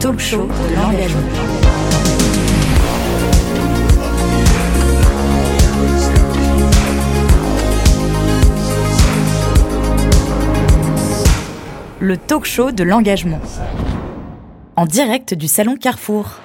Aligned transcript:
talk 0.00 0.18
show 0.18 0.46
de 0.46 0.74
l'engagement. 0.74 1.20
Le 12.00 12.16
talk 12.16 12.46
show 12.46 12.72
de 12.72 12.82
l'engagement. 12.82 13.40
En 14.76 14.86
direct 14.86 15.34
du 15.34 15.48
salon 15.48 15.76
Carrefour. 15.76 16.38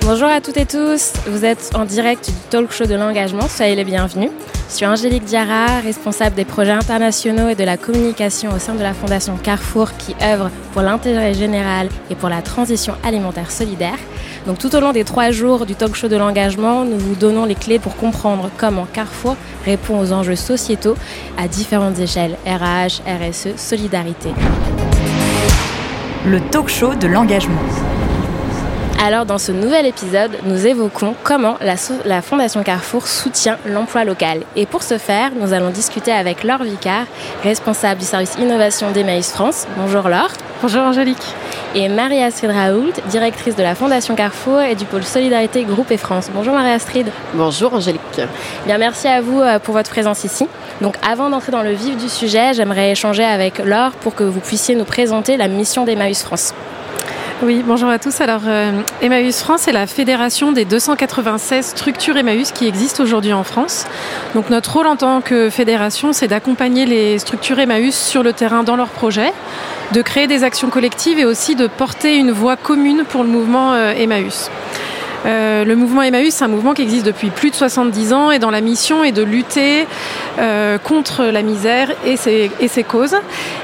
Bonjour 0.00 0.26
à 0.26 0.40
toutes 0.40 0.56
et 0.56 0.66
tous, 0.66 1.12
vous 1.28 1.44
êtes 1.44 1.70
en 1.74 1.84
direct 1.84 2.30
du 2.30 2.36
talk 2.50 2.72
show 2.72 2.86
de 2.86 2.96
l'engagement, 2.96 3.46
soyez 3.46 3.76
les 3.76 3.84
bienvenus. 3.84 4.30
Je 4.72 4.78
suis 4.78 4.86
Angélique 4.86 5.24
Diarra, 5.24 5.80
responsable 5.80 6.34
des 6.34 6.46
projets 6.46 6.72
internationaux 6.72 7.50
et 7.50 7.54
de 7.54 7.62
la 7.62 7.76
communication 7.76 8.54
au 8.54 8.58
sein 8.58 8.74
de 8.74 8.80
la 8.80 8.94
Fondation 8.94 9.36
Carrefour 9.36 9.98
qui 9.98 10.16
œuvre 10.22 10.50
pour 10.72 10.80
l'intérêt 10.80 11.34
général 11.34 11.90
et 12.08 12.14
pour 12.14 12.30
la 12.30 12.40
transition 12.40 12.94
alimentaire 13.04 13.50
solidaire. 13.50 13.98
Donc 14.46 14.56
tout 14.56 14.74
au 14.74 14.80
long 14.80 14.92
des 14.92 15.04
trois 15.04 15.30
jours 15.30 15.66
du 15.66 15.74
talk 15.74 15.94
show 15.94 16.08
de 16.08 16.16
l'engagement, 16.16 16.86
nous 16.86 16.98
vous 16.98 17.14
donnons 17.14 17.44
les 17.44 17.54
clés 17.54 17.78
pour 17.78 17.96
comprendre 17.96 18.50
comment 18.56 18.86
Carrefour 18.90 19.36
répond 19.66 20.00
aux 20.00 20.10
enjeux 20.10 20.36
sociétaux 20.36 20.96
à 21.36 21.48
différentes 21.48 21.98
échelles, 21.98 22.38
RH, 22.46 23.02
RSE, 23.06 23.54
solidarité. 23.58 24.30
Le 26.24 26.40
talk 26.50 26.70
show 26.70 26.94
de 26.94 27.08
l'engagement. 27.08 27.60
Alors 29.04 29.26
dans 29.26 29.38
ce 29.38 29.50
nouvel 29.50 29.84
épisode, 29.84 30.30
nous 30.44 30.64
évoquons 30.64 31.16
comment 31.24 31.56
la, 31.60 31.74
la 32.04 32.22
Fondation 32.22 32.62
Carrefour 32.62 33.08
soutient 33.08 33.58
l'emploi 33.66 34.04
local. 34.04 34.42
Et 34.54 34.64
pour 34.64 34.84
ce 34.84 34.96
faire, 34.96 35.32
nous 35.34 35.52
allons 35.52 35.70
discuter 35.70 36.12
avec 36.12 36.44
Laure 36.44 36.62
Vicard, 36.62 37.06
responsable 37.42 37.98
du 37.98 38.06
service 38.06 38.36
innovation 38.38 38.92
d'Emmaüs 38.92 39.32
France. 39.32 39.66
Bonjour 39.76 40.08
Laure. 40.08 40.30
Bonjour 40.62 40.82
Angélique. 40.82 41.34
Et 41.74 41.88
Marie-Astrid 41.88 42.52
Raoult, 42.52 42.92
directrice 43.10 43.56
de 43.56 43.64
la 43.64 43.74
Fondation 43.74 44.14
Carrefour 44.14 44.60
et 44.60 44.76
du 44.76 44.84
pôle 44.84 45.02
Solidarité 45.02 45.64
Groupe 45.64 45.90
et 45.90 45.96
France. 45.96 46.30
Bonjour 46.32 46.54
Marie-Astrid. 46.54 47.08
Bonjour 47.34 47.74
Angélique. 47.74 48.20
Bien, 48.66 48.78
merci 48.78 49.08
à 49.08 49.20
vous 49.20 49.40
euh, 49.40 49.58
pour 49.58 49.74
votre 49.74 49.90
présence 49.90 50.22
ici. 50.22 50.46
Donc 50.80 50.94
avant 51.04 51.28
d'entrer 51.28 51.50
dans 51.50 51.64
le 51.64 51.72
vif 51.72 51.96
du 51.96 52.08
sujet, 52.08 52.54
j'aimerais 52.54 52.92
échanger 52.92 53.24
avec 53.24 53.58
Laure 53.58 53.90
pour 54.00 54.14
que 54.14 54.22
vous 54.22 54.38
puissiez 54.38 54.76
nous 54.76 54.84
présenter 54.84 55.36
la 55.36 55.48
mission 55.48 55.84
d'Emmaüs 55.84 56.22
France. 56.22 56.54
Oui, 57.44 57.64
bonjour 57.66 57.88
à 57.88 57.98
tous. 57.98 58.20
Alors, 58.20 58.42
euh, 58.46 58.70
Emmaüs 59.00 59.40
France 59.40 59.66
est 59.66 59.72
la 59.72 59.88
fédération 59.88 60.52
des 60.52 60.64
296 60.64 61.66
structures 61.66 62.16
Emmaüs 62.16 62.52
qui 62.52 62.68
existent 62.68 63.02
aujourd'hui 63.02 63.32
en 63.32 63.42
France. 63.42 63.84
Donc, 64.36 64.48
notre 64.48 64.74
rôle 64.74 64.86
en 64.86 64.94
tant 64.94 65.20
que 65.20 65.50
fédération, 65.50 66.12
c'est 66.12 66.28
d'accompagner 66.28 66.86
les 66.86 67.18
structures 67.18 67.58
Emmaüs 67.58 67.96
sur 67.96 68.22
le 68.22 68.32
terrain 68.32 68.62
dans 68.62 68.76
leurs 68.76 68.90
projets, 68.90 69.32
de 69.90 70.02
créer 70.02 70.28
des 70.28 70.44
actions 70.44 70.70
collectives 70.70 71.18
et 71.18 71.24
aussi 71.24 71.56
de 71.56 71.66
porter 71.66 72.16
une 72.16 72.30
voix 72.30 72.54
commune 72.54 73.02
pour 73.08 73.24
le 73.24 73.30
mouvement 73.30 73.72
euh, 73.72 73.90
Emmaüs. 73.90 74.48
Euh, 75.24 75.64
le 75.64 75.76
mouvement 75.76 76.02
Emmaüs, 76.02 76.34
c'est 76.34 76.44
un 76.44 76.48
mouvement 76.48 76.74
qui 76.74 76.82
existe 76.82 77.06
depuis 77.06 77.30
plus 77.30 77.50
de 77.50 77.54
70 77.54 78.12
ans 78.12 78.30
et 78.30 78.38
dont 78.38 78.50
la 78.50 78.60
mission 78.60 79.04
est 79.04 79.12
de 79.12 79.22
lutter 79.22 79.86
euh, 80.38 80.78
contre 80.78 81.24
la 81.24 81.42
misère 81.42 81.92
et 82.04 82.16
ses, 82.16 82.84
causes, 82.84 83.16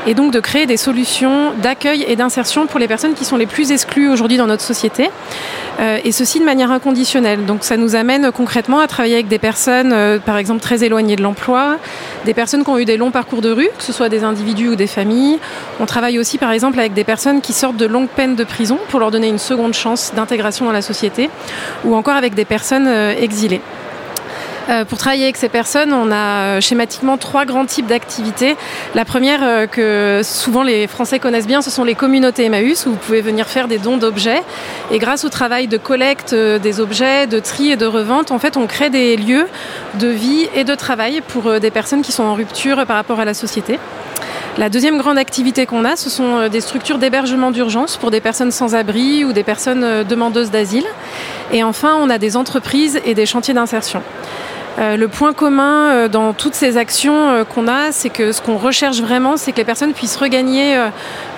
et 0.06 0.14
donc 0.14 0.32
de 0.32 0.40
créer 0.40 0.66
des 0.66 0.76
solutions 0.76 1.52
d'accueil 1.60 2.04
et 2.06 2.16
d'insertion 2.16 2.66
pour 2.66 2.78
les 2.78 2.86
personnes 2.86 3.14
qui 3.14 3.24
sont 3.24 3.36
les 3.36 3.46
plus 3.46 3.72
exclues 3.72 4.08
aujourd'hui 4.08 4.36
dans 4.36 4.46
notre 4.46 4.62
société, 4.62 5.10
euh, 5.80 5.98
et 6.04 6.12
ceci 6.12 6.38
de 6.38 6.44
manière 6.44 6.70
inconditionnelle. 6.70 7.44
Donc 7.44 7.64
ça 7.64 7.76
nous 7.76 7.96
amène 7.96 8.30
concrètement 8.30 8.80
à 8.80 8.86
travailler 8.86 9.14
avec 9.14 9.28
des 9.28 9.38
personnes, 9.38 10.20
par 10.24 10.36
exemple, 10.36 10.60
très 10.60 10.84
éloignées 10.84 11.16
de 11.16 11.22
l'emploi, 11.22 11.78
des 12.24 12.34
personnes 12.34 12.64
qui 12.64 12.70
ont 12.70 12.78
eu 12.78 12.84
des 12.84 12.96
longs 12.96 13.10
parcours 13.10 13.40
de 13.40 13.50
rue, 13.50 13.68
que 13.76 13.82
ce 13.82 13.92
soit 13.92 14.08
des 14.08 14.24
individus 14.24 14.68
ou 14.68 14.76
des 14.76 14.86
familles. 14.86 15.38
On 15.80 15.86
travaille 15.86 16.18
aussi, 16.18 16.38
par 16.38 16.52
exemple, 16.52 16.78
avec 16.78 16.94
des 16.94 17.04
personnes 17.04 17.40
qui 17.40 17.52
sortent 17.52 17.76
de 17.76 17.86
longues 17.86 18.08
peines 18.08 18.36
de 18.36 18.44
prison 18.44 18.78
pour 18.88 19.00
leur 19.00 19.10
donner 19.10 19.28
une 19.28 19.38
seconde 19.38 19.74
chance 19.74 20.12
d'intégration 20.14 20.64
dans 20.64 20.72
la 20.72 20.82
société 20.82 21.30
ou 21.84 21.94
encore 21.94 22.16
avec 22.16 22.34
des 22.34 22.44
personnes 22.44 22.86
euh, 22.86 23.14
exilées. 23.18 23.60
Euh, 24.68 24.84
pour 24.84 24.98
travailler 24.98 25.24
avec 25.24 25.36
ces 25.36 25.48
personnes, 25.48 25.94
on 25.94 26.12
a 26.12 26.60
schématiquement 26.60 27.16
trois 27.16 27.46
grands 27.46 27.64
types 27.64 27.86
d'activités. 27.86 28.56
La 28.94 29.06
première 29.06 29.40
euh, 29.42 29.66
que 29.66 30.20
souvent 30.22 30.62
les 30.62 30.86
Français 30.86 31.18
connaissent 31.18 31.46
bien, 31.46 31.62
ce 31.62 31.70
sont 31.70 31.84
les 31.84 31.94
communautés 31.94 32.44
Emmaüs 32.44 32.84
où 32.84 32.90
vous 32.90 32.96
pouvez 32.96 33.22
venir 33.22 33.46
faire 33.46 33.66
des 33.66 33.78
dons 33.78 33.96
d'objets. 33.96 34.42
Et 34.90 34.98
grâce 34.98 35.24
au 35.24 35.30
travail 35.30 35.68
de 35.68 35.78
collecte 35.78 36.34
des 36.34 36.80
objets, 36.80 37.26
de 37.26 37.38
tri 37.38 37.70
et 37.70 37.76
de 37.76 37.86
revente, 37.86 38.30
en 38.30 38.38
fait, 38.38 38.56
on 38.56 38.66
crée 38.66 38.90
des 38.90 39.16
lieux 39.16 39.46
de 39.94 40.08
vie 40.08 40.48
et 40.54 40.64
de 40.64 40.74
travail 40.74 41.22
pour 41.26 41.60
des 41.60 41.70
personnes 41.70 42.02
qui 42.02 42.12
sont 42.12 42.24
en 42.24 42.34
rupture 42.34 42.84
par 42.86 42.96
rapport 42.96 43.20
à 43.20 43.24
la 43.24 43.34
société. 43.34 43.78
La 44.58 44.68
deuxième 44.68 44.98
grande 44.98 45.18
activité 45.18 45.66
qu'on 45.66 45.84
a, 45.84 45.96
ce 45.96 46.10
sont 46.10 46.48
des 46.48 46.60
structures 46.60 46.98
d'hébergement 46.98 47.50
d'urgence 47.50 47.96
pour 47.96 48.10
des 48.10 48.20
personnes 48.20 48.50
sans 48.50 48.74
abri 48.74 49.24
ou 49.24 49.32
des 49.32 49.44
personnes 49.44 50.04
demandeuses 50.04 50.50
d'asile. 50.50 50.86
Et 51.52 51.62
enfin, 51.62 51.96
on 52.00 52.10
a 52.10 52.18
des 52.18 52.36
entreprises 52.36 53.00
et 53.04 53.14
des 53.14 53.26
chantiers 53.26 53.54
d'insertion. 53.54 54.02
Euh, 54.78 54.96
le 54.96 55.08
point 55.08 55.32
commun 55.32 55.90
euh, 55.90 56.08
dans 56.08 56.32
toutes 56.32 56.54
ces 56.54 56.76
actions 56.76 57.30
euh, 57.30 57.44
qu'on 57.44 57.66
a, 57.66 57.90
c'est 57.90 58.10
que 58.10 58.30
ce 58.30 58.40
qu'on 58.40 58.56
recherche 58.56 59.00
vraiment, 59.00 59.36
c'est 59.36 59.50
que 59.50 59.56
les 59.56 59.64
personnes 59.64 59.92
puissent 59.92 60.16
regagner 60.16 60.76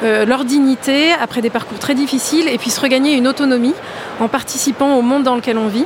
leur 0.02 0.44
dignité 0.44 1.12
après 1.20 1.40
des 1.40 1.50
parcours 1.50 1.78
très 1.78 1.94
difficiles 1.94 2.48
et 2.48 2.58
puissent 2.58 2.78
regagner 2.78 3.14
une 3.14 3.28
autonomie 3.28 3.74
en 4.18 4.28
participant 4.28 4.96
au 4.96 5.02
monde 5.02 5.22
dans 5.22 5.36
lequel 5.36 5.58
on 5.58 5.68
vit. 5.68 5.84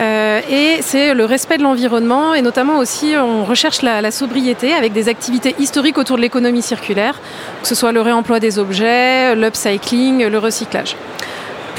Et 0.00 0.78
c'est 0.82 1.14
le 1.14 1.24
respect 1.24 1.58
de 1.58 1.62
l'environnement 1.62 2.34
et 2.34 2.42
notamment 2.42 2.78
aussi 2.78 3.14
on 3.16 3.44
recherche 3.44 3.82
la, 3.82 4.10
sobriété 4.10 4.72
avec 4.72 4.92
des 4.92 5.08
activités 5.08 5.54
historiques 5.58 5.98
autour 5.98 6.16
de 6.16 6.22
l'économie 6.22 6.62
circulaire, 6.62 7.20
que 7.62 7.68
ce 7.68 7.74
soit 7.74 7.92
le 7.92 8.00
réemploi 8.00 8.40
des 8.40 8.58
objets, 8.58 9.34
l'upcycling, 9.34 10.26
le 10.26 10.38
recyclage. 10.38 10.96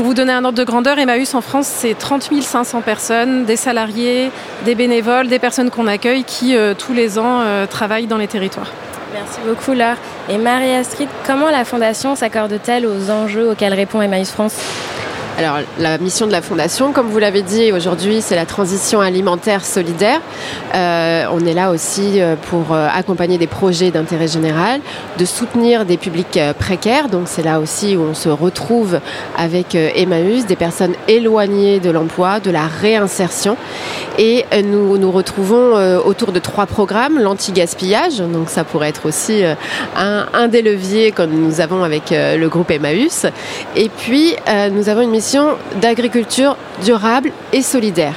Pour 0.02 0.08
vous 0.08 0.16
donner 0.16 0.34
un 0.34 0.44
ordre 0.46 0.58
de 0.58 0.64
grandeur, 0.64 0.98
Emmaüs 0.98 1.36
en 1.36 1.42
France, 1.42 1.68
c'est 1.68 1.96
30 1.96 2.42
500 2.42 2.82
personnes, 2.82 3.46
des 3.46 3.56
salariés, 3.56 4.32
des 4.66 4.74
bénévoles, 4.74 5.28
des 5.28 5.38
personnes 5.38 5.70
qu'on 5.70 5.86
accueille 5.86 6.24
qui, 6.24 6.58
euh, 6.58 6.74
tous 6.74 6.92
les 6.92 7.20
ans, 7.20 7.42
euh, 7.42 7.68
travaillent 7.68 8.08
dans 8.08 8.18
les 8.18 8.26
territoires. 8.26 8.72
Merci 9.14 9.42
beaucoup, 9.46 9.74
Laure. 9.74 9.98
Et 10.28 10.40
Marie-Astrid, 10.40 11.08
comment 11.28 11.52
la 11.52 11.66
Fondation 11.66 12.16
s'accorde-t-elle 12.16 12.88
aux 12.88 13.12
enjeux 13.12 13.52
auxquels 13.52 13.76
répond 13.76 14.02
Emmaüs 14.02 14.32
France? 14.32 14.56
Alors, 15.44 15.62
la 15.80 15.98
mission 15.98 16.28
de 16.28 16.32
la 16.32 16.44
Fondation, 16.44 16.92
comme 16.92 17.08
vous 17.08 17.18
l'avez 17.18 17.42
dit 17.42 17.72
aujourd'hui, 17.72 18.22
c'est 18.22 18.36
la 18.36 18.46
transition 18.46 19.02
alimentaire 19.02 19.66
solidaire. 19.66 20.22
Euh, 20.76 21.26
on 21.32 21.44
est 21.48 21.56
là 21.56 21.72
aussi 21.72 22.22
euh, 22.22 22.36
pour 22.36 22.74
euh, 22.74 22.88
accompagner 22.94 23.40
des 23.40 23.48
projets 23.48 23.90
d'intérêt 23.90 24.28
général, 24.28 24.82
de 25.18 25.26
soutenir 25.26 25.86
des 25.86 25.98
publics 25.98 26.40
précaires. 26.60 27.10
Donc, 27.10 27.24
c'est 27.26 27.42
là 27.42 27.60
aussi 27.60 27.98
où 27.98 28.02
on 28.04 28.14
se 28.14 28.30
retrouve 28.30 29.00
avec 29.36 29.74
Emmaüs, 29.74 30.46
des 30.46 30.56
personnes 30.56 30.94
éloignées 31.08 31.80
de 31.80 31.90
l'emploi, 31.90 32.40
de 32.40 32.52
la 32.52 32.68
réinsertion. 32.68 33.58
Et 34.20 34.46
nous 34.64 34.98
nous 34.98 35.12
retrouvons 35.12 35.74
autour 36.06 36.34
de 36.34 36.40
trois 36.40 36.68
programmes 36.68 37.20
l'anti-gaspillage. 37.20 38.18
Donc, 38.20 38.50
ça 38.50 38.64
pourrait 38.64 38.90
être 38.90 39.08
aussi 39.08 39.44
un, 39.96 40.26
un, 40.34 40.48
des 40.48 40.62
leviers 40.62 41.12
que 41.12 41.24
nous 41.24 41.62
avons 41.62 41.84
avec 41.84 42.12
le 42.12 42.48
groupe 42.48 42.70
Emmaüs. 42.70 43.26
Et 43.76 43.90
puis, 43.90 44.36
nous 44.72 44.90
avons 44.90 45.02
une 45.02 45.10
mission 45.10 45.31
d'agriculture 45.82 46.58
durable 46.84 47.32
et 47.54 47.62
solidaire. 47.62 48.16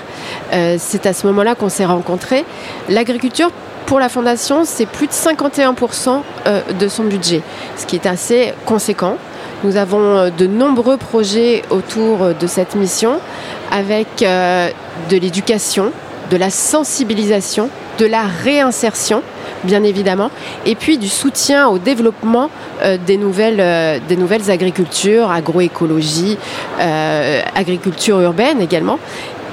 Euh, 0.53 0.77
c'est 0.79 1.07
à 1.07 1.13
ce 1.13 1.27
moment-là 1.27 1.55
qu'on 1.55 1.69
s'est 1.69 1.85
rencontrés. 1.85 2.45
L'agriculture, 2.89 3.51
pour 3.87 4.01
la 4.01 4.09
Fondation, 4.09 4.65
c'est 4.65 4.87
plus 4.87 5.07
de 5.07 5.13
51% 5.13 6.23
euh, 6.47 6.61
de 6.79 6.89
son 6.89 7.05
budget, 7.05 7.43
ce 7.77 7.87
qui 7.87 7.97
est 7.97 8.07
assez 8.07 8.53
conséquent. 8.65 9.17
Nous 9.63 9.77
avons 9.77 10.17
euh, 10.17 10.31
de 10.31 10.47
nombreux 10.47 10.97
projets 10.97 11.63
autour 11.71 12.35
de 12.39 12.47
cette 12.47 12.75
mission 12.75 13.19
avec 13.71 14.21
de 14.21 15.17
l'éducation, 15.17 15.91
de 16.31 16.37
la 16.37 16.51
sensibilisation, 16.51 17.71
de 17.99 18.07
la 18.07 18.23
réinsertion 18.23 19.23
bien 19.65 19.83
évidemment, 19.83 20.31
et 20.67 20.75
puis 20.75 20.99
du 20.99 21.09
soutien 21.09 21.69
au 21.69 21.79
développement 21.79 22.51
euh, 22.83 22.97
des, 22.97 23.17
nouvelles, 23.17 23.61
euh, 23.61 23.99
des 24.07 24.17
nouvelles 24.17 24.51
agricultures, 24.51 25.31
agroécologie, 25.31 26.39
euh, 26.81 27.41
agriculture 27.55 28.21
urbaine 28.21 28.61
également. 28.61 28.99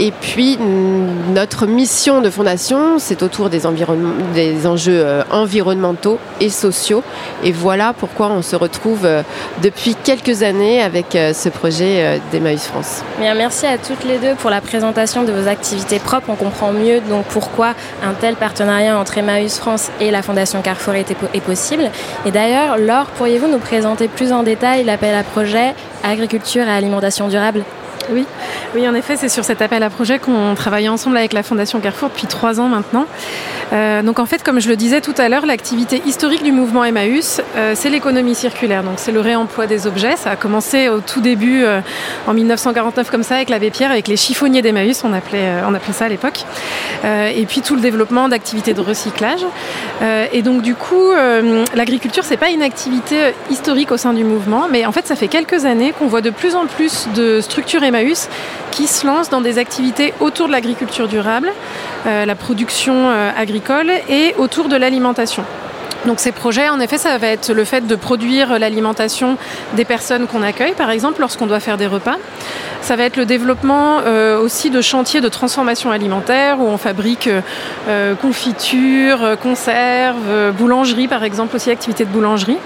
Et 0.03 0.09
puis, 0.09 0.57
notre 0.57 1.67
mission 1.67 2.21
de 2.21 2.31
fondation, 2.31 2.97
c'est 2.97 3.21
autour 3.21 3.51
des, 3.51 3.67
enjeux 3.67 4.99
euh, 5.05 5.21
environnementaux 5.29 6.17
et 6.39 6.49
sociaux. 6.49 7.03
Et 7.43 7.51
voilà 7.51 7.93
pourquoi 7.93 8.31
on 8.31 8.41
se 8.41 8.55
retrouve 8.55 9.05
euh, 9.05 9.21
depuis 9.61 9.93
quelques 9.93 10.41
années 10.41 10.81
avec 10.81 11.15
euh, 11.15 11.33
ce 11.33 11.49
projet 11.49 12.19
d'Emmaüs 12.31 12.65
France. 12.65 13.03
Bien, 13.19 13.35
merci 13.35 13.67
à 13.67 13.77
toutes 13.77 14.03
les 14.03 14.17
deux 14.17 14.33
pour 14.33 14.49
la 14.49 14.59
présentation 14.59 15.23
de 15.23 15.31
vos 15.31 15.47
activités 15.47 15.99
propres. 15.99 16.31
On 16.31 16.35
comprend 16.35 16.71
mieux 16.71 16.99
donc 17.01 17.25
pourquoi 17.25 17.75
un 18.03 18.13
tel 18.19 18.33
partenariat 18.37 18.97
entre 18.97 19.19
Emmaüs 19.19 19.59
France 19.59 19.91
et 19.99 20.09
la 20.09 20.23
Fondation 20.23 20.63
Carrefour 20.63 20.95
est, 20.95 21.11
est 21.11 21.41
possible. 21.41 21.91
Et 22.25 22.31
d'ailleurs, 22.31 22.79
Laure, 22.79 23.05
pourriez-vous 23.17 23.47
nous 23.47 23.59
présenter 23.59 24.07
plus 24.07 24.31
en 24.31 24.41
détail 24.41 24.83
l'appel 24.83 25.13
à 25.13 25.21
projet 25.21 25.75
Agriculture 26.03 26.63
et 26.63 26.71
alimentation 26.71 27.27
durable? 27.27 27.63
Oui, 28.11 28.25
oui, 28.75 28.87
en 28.89 28.93
effet, 28.93 29.15
c'est 29.15 29.29
sur 29.29 29.45
cet 29.45 29.61
appel 29.61 29.83
à 29.83 29.89
projet 29.89 30.19
qu'on 30.19 30.53
travaille 30.53 30.89
ensemble 30.89 31.15
avec 31.15 31.31
la 31.31 31.43
Fondation 31.43 31.79
Carrefour 31.79 32.09
depuis 32.09 32.27
trois 32.27 32.59
ans 32.59 32.67
maintenant. 32.67 33.05
Euh, 33.73 34.01
donc 34.01 34.19
en 34.19 34.25
fait, 34.25 34.43
comme 34.43 34.59
je 34.59 34.67
le 34.67 34.75
disais 34.75 34.99
tout 34.99 35.13
à 35.17 35.29
l'heure, 35.29 35.45
l'activité 35.45 36.01
historique 36.05 36.43
du 36.43 36.51
mouvement 36.51 36.83
Emmaüs, 36.83 37.41
euh, 37.55 37.71
c'est 37.73 37.89
l'économie 37.89 38.35
circulaire. 38.35 38.83
Donc 38.83 38.95
c'est 38.97 39.13
le 39.13 39.21
réemploi 39.21 39.65
des 39.65 39.87
objets. 39.87 40.17
Ça 40.17 40.31
a 40.31 40.35
commencé 40.35 40.89
au 40.89 40.99
tout 40.99 41.21
début, 41.21 41.63
euh, 41.63 41.79
en 42.27 42.33
1949 42.33 43.09
comme 43.09 43.23
ça, 43.23 43.35
avec 43.35 43.49
l'abbé 43.49 43.69
Pierre, 43.71 43.91
avec 43.91 44.09
les 44.09 44.17
chiffonniers 44.17 44.61
d'Emmaüs, 44.61 45.03
on 45.05 45.13
appelait, 45.13 45.61
on 45.65 45.73
appelait 45.73 45.93
ça 45.93 46.05
à 46.05 46.09
l'époque. 46.09 46.43
et 47.03 47.45
puis 47.45 47.61
tout 47.61 47.75
le 47.75 47.81
développement 47.81 48.27
d'activités 48.29 48.73
de 48.73 48.81
recyclage. 48.81 49.45
et 50.33 50.41
donc 50.41 50.61
du 50.61 50.75
coup, 50.75 51.11
l'agriculture, 51.73 52.23
c'est 52.23 52.37
pas 52.37 52.49
une 52.49 52.61
activité 52.61 53.33
historique 53.49 53.91
au 53.91 53.97
sein 53.97 54.13
du 54.13 54.23
mouvement, 54.23 54.67
mais 54.69 54.85
en 54.85 54.91
fait, 54.91 55.07
ça 55.07 55.15
fait 55.15 55.27
quelques 55.27 55.65
années 55.65 55.93
qu'on 55.97 56.07
voit 56.07 56.21
de 56.21 56.29
plus 56.29 56.55
en 56.55 56.65
plus 56.65 57.07
de 57.15 57.41
structures 57.41 57.83
Emmaüs 57.83 58.00
qui 58.71 58.87
se 58.87 59.05
lancent 59.05 59.29
dans 59.29 59.41
des 59.41 59.57
activités 59.57 60.13
autour 60.19 60.47
de 60.47 60.51
l'agriculture 60.51 61.07
durable, 61.07 61.51
la 62.05 62.35
production 62.35 63.09
agricole 63.09 63.91
et 64.09 64.33
autour 64.37 64.69
de 64.69 64.75
l'alimentation. 64.75 65.43
Donc 66.05 66.19
ces 66.19 66.31
projets, 66.31 66.69
en 66.69 66.79
effet, 66.79 66.97
ça 66.97 67.17
va 67.17 67.27
être 67.27 67.53
le 67.53 67.63
fait 67.63 67.85
de 67.85 67.95
produire 67.95 68.57
l'alimentation 68.59 69.37
des 69.75 69.85
personnes 69.85 70.27
qu'on 70.27 70.43
accueille, 70.43 70.73
par 70.73 70.89
exemple, 70.89 71.21
lorsqu'on 71.21 71.47
doit 71.47 71.59
faire 71.59 71.77
des 71.77 71.87
repas. 71.87 72.17
Ça 72.81 72.95
va 72.95 73.03
être 73.03 73.17
le 73.17 73.25
développement 73.25 73.99
euh, 74.05 74.39
aussi 74.39 74.71
de 74.71 74.81
chantiers 74.81 75.21
de 75.21 75.29
transformation 75.29 75.91
alimentaire 75.91 76.59
où 76.59 76.63
on 76.63 76.77
fabrique 76.77 77.29
euh, 77.87 78.15
confitures, 78.15 79.37
conserves, 79.41 80.51
boulangerie, 80.57 81.07
par 81.07 81.23
exemple, 81.23 81.55
aussi 81.55 81.69
activité 81.69 82.05
de 82.05 82.09
boulangerie. 82.09 82.57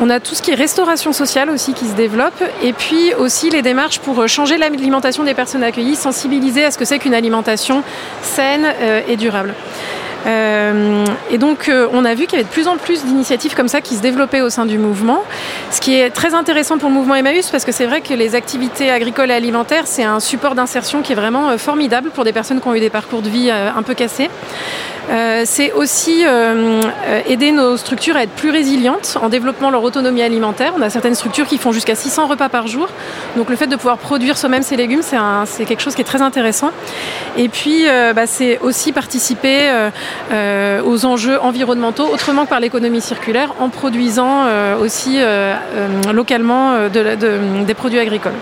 On 0.00 0.10
a 0.10 0.20
tout 0.20 0.36
ce 0.36 0.42
qui 0.42 0.52
est 0.52 0.54
restauration 0.54 1.12
sociale 1.12 1.50
aussi 1.50 1.72
qui 1.74 1.86
se 1.86 1.94
développe 1.94 2.40
et 2.62 2.72
puis 2.72 3.14
aussi 3.14 3.50
les 3.50 3.62
démarches 3.62 3.98
pour 3.98 4.28
changer 4.28 4.56
l'alimentation 4.56 5.24
des 5.24 5.34
personnes 5.34 5.64
accueillies, 5.64 5.96
sensibiliser 5.96 6.64
à 6.64 6.70
ce 6.70 6.78
que 6.78 6.84
c'est 6.84 6.98
qu'une 6.98 7.14
alimentation 7.14 7.82
saine 8.22 8.66
euh, 8.80 9.00
et 9.08 9.16
durable. 9.16 9.54
Euh, 10.26 11.04
et 11.30 11.38
donc, 11.38 11.68
euh, 11.68 11.88
on 11.92 12.04
a 12.04 12.14
vu 12.14 12.26
qu'il 12.26 12.38
y 12.38 12.40
avait 12.40 12.48
de 12.48 12.52
plus 12.52 12.68
en 12.68 12.76
plus 12.76 13.04
d'initiatives 13.04 13.54
comme 13.54 13.68
ça 13.68 13.80
qui 13.80 13.94
se 13.94 14.02
développaient 14.02 14.40
au 14.40 14.50
sein 14.50 14.66
du 14.66 14.78
mouvement, 14.78 15.22
ce 15.70 15.80
qui 15.80 15.94
est 15.94 16.10
très 16.10 16.34
intéressant 16.34 16.78
pour 16.78 16.88
le 16.88 16.94
mouvement 16.94 17.14
Emmaüs 17.14 17.50
parce 17.50 17.64
que 17.64 17.72
c'est 17.72 17.86
vrai 17.86 18.00
que 18.00 18.14
les 18.14 18.34
activités 18.34 18.90
agricoles 18.90 19.30
et 19.30 19.34
alimentaires, 19.34 19.86
c'est 19.86 20.04
un 20.04 20.20
support 20.20 20.54
d'insertion 20.54 21.02
qui 21.02 21.12
est 21.12 21.16
vraiment 21.16 21.50
euh, 21.50 21.58
formidable 21.58 22.10
pour 22.10 22.24
des 22.24 22.32
personnes 22.32 22.60
qui 22.60 22.68
ont 22.68 22.74
eu 22.74 22.80
des 22.80 22.90
parcours 22.90 23.22
de 23.22 23.28
vie 23.28 23.50
un 23.50 23.82
peu 23.82 23.94
cassés. 23.94 24.30
C'est 25.44 25.72
aussi 25.72 26.24
aider 27.26 27.50
nos 27.50 27.76
structures 27.76 28.16
à 28.16 28.24
être 28.24 28.32
plus 28.32 28.50
résilientes 28.50 29.16
en 29.20 29.28
développant 29.28 29.70
leur 29.70 29.82
autonomie 29.82 30.22
alimentaire. 30.22 30.74
On 30.76 30.82
a 30.82 30.90
certaines 30.90 31.14
structures 31.14 31.46
qui 31.46 31.56
font 31.56 31.72
jusqu'à 31.72 31.94
600 31.94 32.26
repas 32.26 32.48
par 32.48 32.66
jour. 32.66 32.88
Donc 33.36 33.48
le 33.48 33.56
fait 33.56 33.66
de 33.66 33.76
pouvoir 33.76 33.96
produire 33.96 34.36
soi-même 34.36 34.62
ses 34.62 34.76
légumes, 34.76 35.00
c'est 35.02 35.64
quelque 35.64 35.80
chose 35.80 35.94
qui 35.94 36.02
est 36.02 36.04
très 36.04 36.20
intéressant. 36.20 36.70
Et 37.38 37.48
puis, 37.48 37.84
bah, 38.14 38.26
c'est 38.26 38.58
aussi 38.58 38.92
participer 38.92 39.70
aux 40.30 41.04
enjeux 41.06 41.40
environnementaux 41.40 42.08
autrement 42.12 42.44
que 42.44 42.50
par 42.50 42.60
l'économie 42.60 43.00
circulaire 43.00 43.54
en 43.60 43.68
produisant 43.68 44.44
aussi 44.80 45.18
localement 46.12 46.88
des 46.88 47.74
produits 47.74 47.98
agricoles. 47.98 48.32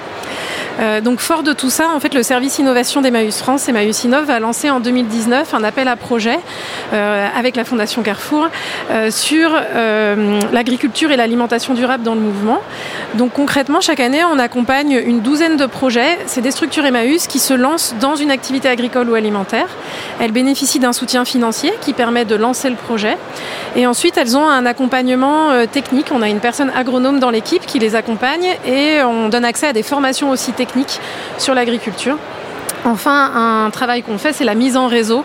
Euh, 0.81 1.01
donc 1.01 1.21
fort 1.21 1.43
de 1.43 1.53
tout 1.53 1.71
ça, 1.71 1.91
en 1.95 2.01
fait, 2.01 2.15
le 2.15 2.23
service 2.23 2.59
innovation 2.59 3.01
d'Emmaüs 3.01 3.39
France, 3.39 3.69
Emmaüs 3.69 4.05
Innov, 4.05 4.29
a 4.31 4.41
lancé 4.41 4.71
en 4.71 4.81
2019 4.81 5.55
un 5.55 5.65
appel 5.65 5.89
à 5.89 5.97
projet 5.97 6.39
euh, 6.93 7.29
avec 7.37 7.57
la 7.57 7.65
Fondation 7.65 8.03
Carrefour 8.03 8.49
euh, 8.91 9.11
sur 9.11 9.51
l'agriculture 10.53 11.11
et 11.11 11.17
l'alimentation 11.17 11.75
durable 11.75 12.03
dans 12.03 12.15
le 12.15 12.21
mouvement. 12.21 12.61
Donc 13.17 13.33
concrètement, 13.33 13.81
chaque 13.81 14.01
année, 14.01 14.23
on 14.25 14.39
accompagne 14.39 15.03
une 15.07 15.21
douzaine 15.21 15.57
de 15.57 15.65
projets. 15.65 16.19
C'est 16.27 16.43
des 16.43 16.51
structures 16.51 16.85
Emmaüs 16.85 17.27
qui 17.27 17.39
se 17.39 17.55
lancent 17.55 17.95
dans 17.99 18.15
une 18.15 18.31
activité 18.31 18.69
agricole 18.69 19.09
ou 19.09 19.15
alimentaire. 19.15 19.69
Elles 20.21 20.33
bénéficient 20.33 20.81
d'un 20.81 20.93
soutien 20.93 21.25
financier 21.25 21.73
qui 21.81 21.95
permet 21.95 22.27
de 22.27 22.35
lancer 22.35 22.69
le 22.69 22.77
projet. 22.77 23.17
Et 23.75 23.87
ensuite, 23.87 24.19
elles 24.19 24.37
ont 24.37 24.47
un 24.47 24.67
accompagnement 24.67 25.67
technique. 25.67 26.09
On 26.13 26.21
a 26.21 26.29
une 26.29 26.41
personne 26.41 26.71
agronome 26.77 27.19
dans 27.19 27.31
l'équipe 27.31 27.65
qui 27.65 27.79
les 27.79 27.95
accompagne 27.95 28.49
et 28.67 29.03
on 29.03 29.31
donne 29.31 29.47
accès 29.47 29.69
à 29.69 29.73
des 29.73 29.83
formations 29.83 30.31
aussi 30.31 30.53
techniques 30.53 31.01
sur 31.39 31.55
l'agriculture. 31.55 32.19
Enfin, 32.87 33.33
un 33.35 33.71
travail 33.71 34.03
qu'on 34.05 34.17
fait, 34.17 34.33
c'est 34.33 34.45
la 34.45 34.55
mise 34.55 34.77
en 34.77 34.87
réseau. 34.87 35.25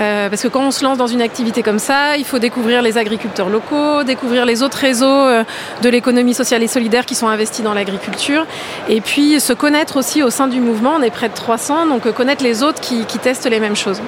Euh, 0.00 0.30
parce 0.30 0.42
que 0.42 0.48
quand 0.48 0.62
on 0.62 0.70
se 0.70 0.82
lance 0.82 0.96
dans 0.96 1.06
une 1.06 1.20
activité 1.20 1.62
comme 1.62 1.78
ça, 1.78 2.16
il 2.16 2.24
faut 2.24 2.38
découvrir 2.38 2.80
les 2.80 2.96
agriculteurs 2.96 3.50
locaux, 3.50 4.02
découvrir 4.02 4.46
les 4.46 4.62
autres 4.62 4.78
réseaux 4.78 5.06
euh, 5.06 5.44
de 5.82 5.88
l'économie 5.90 6.32
sociale 6.32 6.62
et 6.62 6.68
solidaire 6.68 7.04
qui 7.04 7.14
sont 7.14 7.28
investis 7.28 7.62
dans 7.62 7.74
l'agriculture. 7.74 8.46
Et 8.88 9.02
puis 9.02 9.40
se 9.40 9.52
connaître 9.52 9.98
aussi 9.98 10.22
au 10.22 10.30
sein 10.30 10.48
du 10.48 10.60
mouvement. 10.60 10.94
On 10.98 11.02
est 11.02 11.10
près 11.10 11.28
de 11.28 11.34
300, 11.34 11.86
donc 11.86 12.06
euh, 12.06 12.12
connaître 12.12 12.42
les 12.42 12.62
autres 12.62 12.80
qui 12.80 13.04
testent 13.04 13.48
les 13.48 13.60
mêmes 13.60 13.76
choses. 13.76 14.00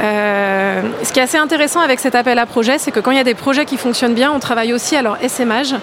Euh, 0.00 0.82
ce 1.02 1.12
qui 1.12 1.18
est 1.18 1.22
assez 1.22 1.38
intéressant 1.38 1.80
avec 1.80 1.98
cet 2.00 2.14
appel 2.14 2.38
à 2.38 2.46
projet, 2.46 2.78
c'est 2.78 2.90
que 2.90 3.00
quand 3.00 3.10
il 3.10 3.16
y 3.16 3.20
a 3.20 3.24
des 3.24 3.34
projets 3.34 3.64
qui 3.64 3.76
fonctionnent 3.76 4.14
bien, 4.14 4.32
on 4.32 4.38
travaille 4.38 4.72
aussi 4.72 4.96
à 4.96 5.02
leur 5.02 5.18
SMH. 5.20 5.74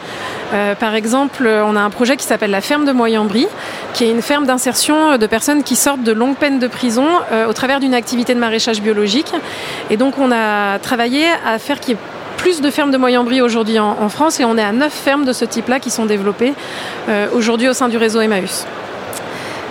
Euh, 0.54 0.76
par 0.76 0.96
exemple, 0.96 1.48
on 1.48 1.76
a 1.76 1.82
un 1.82 1.90
projet 1.90 2.16
qui 2.16 2.26
s'appelle 2.26 2.52
la 2.52 2.62
ferme 2.62 2.86
de 2.86 2.92
Moyenbry, 2.92 3.48
qui 3.94 4.06
est 4.06 4.12
une 4.12 4.22
ferme 4.22 4.46
d'insertion 4.46 5.18
de 5.18 5.28
personnes 5.28 5.64
qui 5.64 5.76
sortent 5.76 6.04
de 6.04 6.12
longues 6.12 6.38
peines 6.38 6.60
de 6.60 6.68
prison 6.68 7.08
euh, 7.32 7.48
au 7.48 7.54
travers 7.54 7.80
d'une 7.80 7.94
activité 7.94 8.34
de 8.34 8.40
maraîchage 8.40 8.82
biologique. 8.82 9.34
Et 9.90 9.98
donc, 9.98 10.18
on 10.18 10.32
a 10.32 10.80
travaillé 10.80 11.26
à 11.46 11.60
faire 11.60 11.80
qu'il 11.80 11.96
y 11.96 11.98
ait 11.98 12.02
plus 12.38 12.62
de 12.62 12.70
fermes 12.70 12.92
de 12.92 12.98
Moyenbry 12.98 13.42
aujourd'hui 13.42 13.80
en, 13.80 14.10
France 14.10 14.40
et 14.40 14.46
on 14.46 14.58
est 14.58 14.64
à 14.64 14.72
neuf 14.72 14.94
fermes 14.94 15.26
de 15.26 15.34
ce 15.34 15.46
type-là 15.46 15.80
qui 15.80 15.90
sont 15.90 16.06
développées 16.06 16.54
aujourd'hui 17.34 17.68
au 17.70 17.74
sein 17.74 17.88
du 17.88 17.98
réseau 17.98 18.22
Emmaüs. 18.22 18.68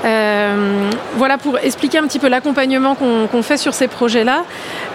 Euh, 0.05 0.91
voilà 1.17 1.39
pour 1.39 1.59
expliquer 1.59 1.99
un 1.99 2.07
petit 2.07 2.19
peu 2.19 2.29
l'accompagnement 2.29 2.95
qu'on 2.95 3.43
fait 3.43 3.57
sur 3.57 3.75
ces 3.75 3.89
projets-là. 3.89 4.45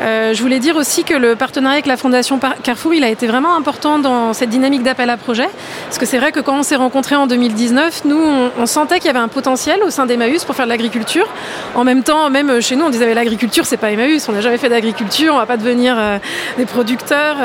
Euh, 0.01 0.33
je 0.33 0.41
voulais 0.41 0.59
dire 0.59 0.75
aussi 0.75 1.03
que 1.03 1.13
le 1.13 1.35
partenariat 1.35 1.75
avec 1.75 1.87
la 1.87 1.97
Fondation 1.97 2.39
Carrefour, 2.63 2.91
a 3.01 3.07
été 3.07 3.27
vraiment 3.27 3.55
important 3.55 3.99
dans 3.99 4.33
cette 4.33 4.49
dynamique 4.49 4.83
d'appel 4.83 5.09
à 5.09 5.17
projet. 5.17 5.47
Parce 5.85 5.97
que 5.97 6.05
c'est 6.05 6.17
vrai 6.17 6.31
que 6.31 6.39
quand 6.39 6.59
on 6.59 6.63
s'est 6.63 6.75
rencontrés 6.75 7.15
en 7.15 7.27
2019, 7.27 8.05
nous, 8.05 8.21
on, 8.59 8.65
sentait 8.65 8.97
qu'il 8.97 9.07
y 9.07 9.09
avait 9.09 9.19
un 9.19 9.27
potentiel 9.27 9.81
au 9.83 9.89
sein 9.89 10.05
d'Emmaüs 10.05 10.45
pour 10.45 10.55
faire 10.55 10.65
de 10.65 10.69
l'agriculture. 10.69 11.27
En 11.75 11.83
même 11.83 12.03
temps, 12.03 12.29
même 12.29 12.61
chez 12.61 12.75
nous, 12.75 12.85
on 12.85 12.89
disait 12.89 13.13
l'agriculture, 13.13 13.65
c'est 13.65 13.77
pas 13.77 13.91
Emmaüs, 13.91 14.27
on 14.29 14.33
n'a 14.33 14.41
jamais 14.41 14.57
fait 14.57 14.69
d'agriculture, 14.69 15.33
on 15.33 15.37
va 15.37 15.45
pas 15.45 15.57
devenir 15.57 15.95
euh, 15.97 16.17
des 16.57 16.65
producteurs. 16.65 17.37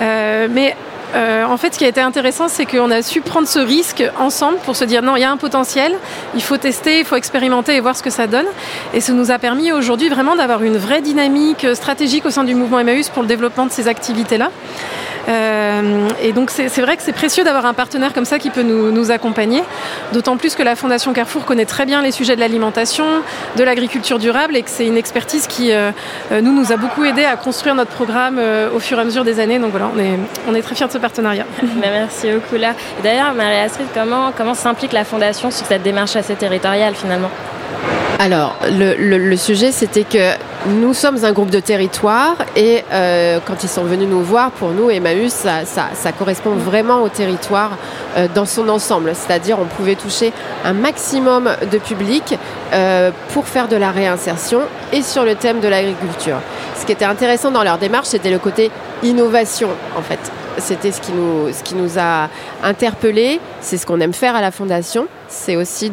mais 0.00 0.74
euh, 1.16 1.44
en 1.44 1.56
fait, 1.56 1.74
ce 1.74 1.78
qui 1.78 1.84
a 1.84 1.88
été 1.88 2.00
intéressant, 2.00 2.48
c'est 2.48 2.66
qu'on 2.66 2.90
a 2.90 3.02
su 3.02 3.20
prendre 3.22 3.48
ce 3.48 3.58
risque 3.58 4.04
ensemble 4.18 4.58
pour 4.58 4.76
se 4.76 4.84
dire 4.84 5.02
non, 5.02 5.16
il 5.16 5.22
y 5.22 5.24
a 5.24 5.30
un 5.30 5.36
potentiel, 5.36 5.94
il 6.34 6.42
faut 6.42 6.58
tester, 6.58 7.00
il 7.00 7.04
faut 7.04 7.16
expérimenter 7.16 7.74
et 7.74 7.80
voir 7.80 7.96
ce 7.96 8.02
que 8.02 8.10
ça 8.10 8.26
donne. 8.26 8.46
Et 8.92 9.00
ça 9.00 9.12
nous 9.12 9.30
a 9.30 9.38
permis 9.38 9.72
aujourd'hui 9.72 10.08
vraiment 10.08 10.36
d'avoir 10.36 10.62
une 10.62 10.76
vraie 10.76 11.00
dynamique 11.00 11.66
stratégique 11.74 12.26
au 12.26 12.30
sein 12.30 12.44
du 12.44 12.54
mouvement 12.54 12.80
Emmaüs 12.80 13.08
pour 13.08 13.22
le 13.22 13.28
développement 13.28 13.66
de 13.66 13.72
ces 13.72 13.88
activités-là. 13.88 14.50
Euh, 15.28 16.08
et 16.22 16.32
donc 16.32 16.50
c'est 16.50 16.80
vrai 16.80 16.96
que 16.96 17.02
c'est 17.02 17.12
précieux 17.12 17.44
d'avoir 17.44 17.66
un 17.66 17.74
partenaire 17.74 18.12
comme 18.12 18.24
ça 18.24 18.38
qui 18.38 18.50
peut 18.50 18.62
nous, 18.62 19.10
accompagner, 19.10 19.62
d'autant 20.12 20.36
plus 20.36 20.54
que 20.54 20.62
la 20.62 20.74
Fondation 20.74 21.12
Carrefour 21.12 21.44
connaît 21.44 21.64
très 21.64 21.86
bien 21.86 22.02
les 22.02 22.10
sujets 22.10 22.34
de 22.34 22.40
l'alimentation, 22.40 23.04
de 23.56 23.62
l'agriculture 23.62 24.18
durable 24.18 24.56
et 24.56 24.62
que 24.62 24.70
c'est 24.70 24.86
une 24.86 24.96
expertise 24.96 25.46
qui 25.46 25.72
euh, 25.72 25.92
nous 26.30 26.52
nous 26.52 26.72
a 26.72 26.76
beaucoup 26.76 27.04
aidé 27.04 27.24
à 27.24 27.36
construire 27.36 27.74
notre 27.74 27.90
programme 27.90 28.40
au 28.74 28.80
fur 28.80 28.98
et 28.98 29.00
à 29.00 29.04
mesure 29.04 29.24
des 29.24 29.38
années. 29.40 29.58
Donc 29.58 29.70
voilà, 29.70 29.90
on 29.94 29.98
est, 29.98 30.18
on 30.48 30.54
est 30.54 30.62
très 30.62 30.74
fiers 30.74 30.86
de 30.86 30.92
ce 30.92 30.98
partenariat. 30.98 31.46
Ben, 31.76 31.90
merci 31.92 32.30
beaucoup 32.32 32.56
là. 32.56 32.74
D'ailleurs, 33.02 33.34
Marie-Astrid, 33.34 33.88
comment, 33.92 34.32
comment 34.36 34.54
s'implique 34.54 34.92
la 34.92 35.04
Fondation 35.04 35.50
sur 35.50 35.66
cette 35.66 35.82
démarche 35.82 36.16
assez 36.16 36.34
territoriale 36.34 36.94
finalement? 36.94 37.30
Alors, 38.18 38.56
le, 38.70 39.36
sujet, 39.36 39.72
c'était 39.72 40.04
que 40.04 40.32
nous 40.68 40.94
sommes 40.94 41.22
un 41.24 41.32
groupe 41.32 41.50
de 41.50 41.60
territoire 41.60 42.36
et 42.56 42.82
euh, 42.90 43.40
quand 43.44 43.62
ils 43.62 43.68
sont 43.68 43.84
venus 43.84 44.08
nous 44.08 44.22
voir, 44.22 44.52
pour 44.52 44.70
nous, 44.70 44.90
Emmaüs, 44.90 45.32
ça, 45.32 45.64
ça, 45.66 46.12
correspond 46.12 46.52
vraiment 46.52 47.02
au 47.02 47.10
territoire 47.10 47.72
euh, 48.16 48.26
dans 48.34 48.46
son 48.46 48.70
ensemble. 48.70 49.12
C'est-à-dire, 49.14 49.58
on 49.60 49.66
pouvait 49.66 49.96
toucher 49.96 50.32
un 50.64 50.72
maximum 50.72 51.50
de 51.70 51.76
public 51.76 52.38
euh, 52.72 53.10
pour 53.34 53.46
faire 53.46 53.68
de 53.68 53.76
la 53.76 53.90
réinsertion 53.90 54.60
et 54.94 55.02
sur 55.02 55.24
le 55.24 55.34
thème 55.34 55.60
de 55.60 55.68
l'agriculture. 55.68 56.38
Ce 56.74 56.86
qui 56.86 56.92
était 56.92 57.04
intéressant 57.04 57.50
dans 57.50 57.64
leur 57.64 57.76
démarche, 57.76 58.06
c'était 58.08 58.30
le 58.30 58.38
côté 58.38 58.70
innovation, 59.02 59.68
en 59.94 60.02
fait 60.02 60.20
c'était 60.58 60.92
ce 60.92 61.00
qui 61.00 61.12
nous, 61.12 61.52
ce 61.52 61.62
qui 61.62 61.74
nous 61.74 61.98
a 61.98 62.28
interpellés. 62.62 63.40
C'est 63.60 63.76
ce 63.76 63.86
qu'on 63.86 64.00
aime 64.00 64.12
faire 64.12 64.34
à 64.36 64.40
la 64.40 64.50
Fondation. 64.50 65.06
C'est 65.36 65.54
aussi 65.54 65.90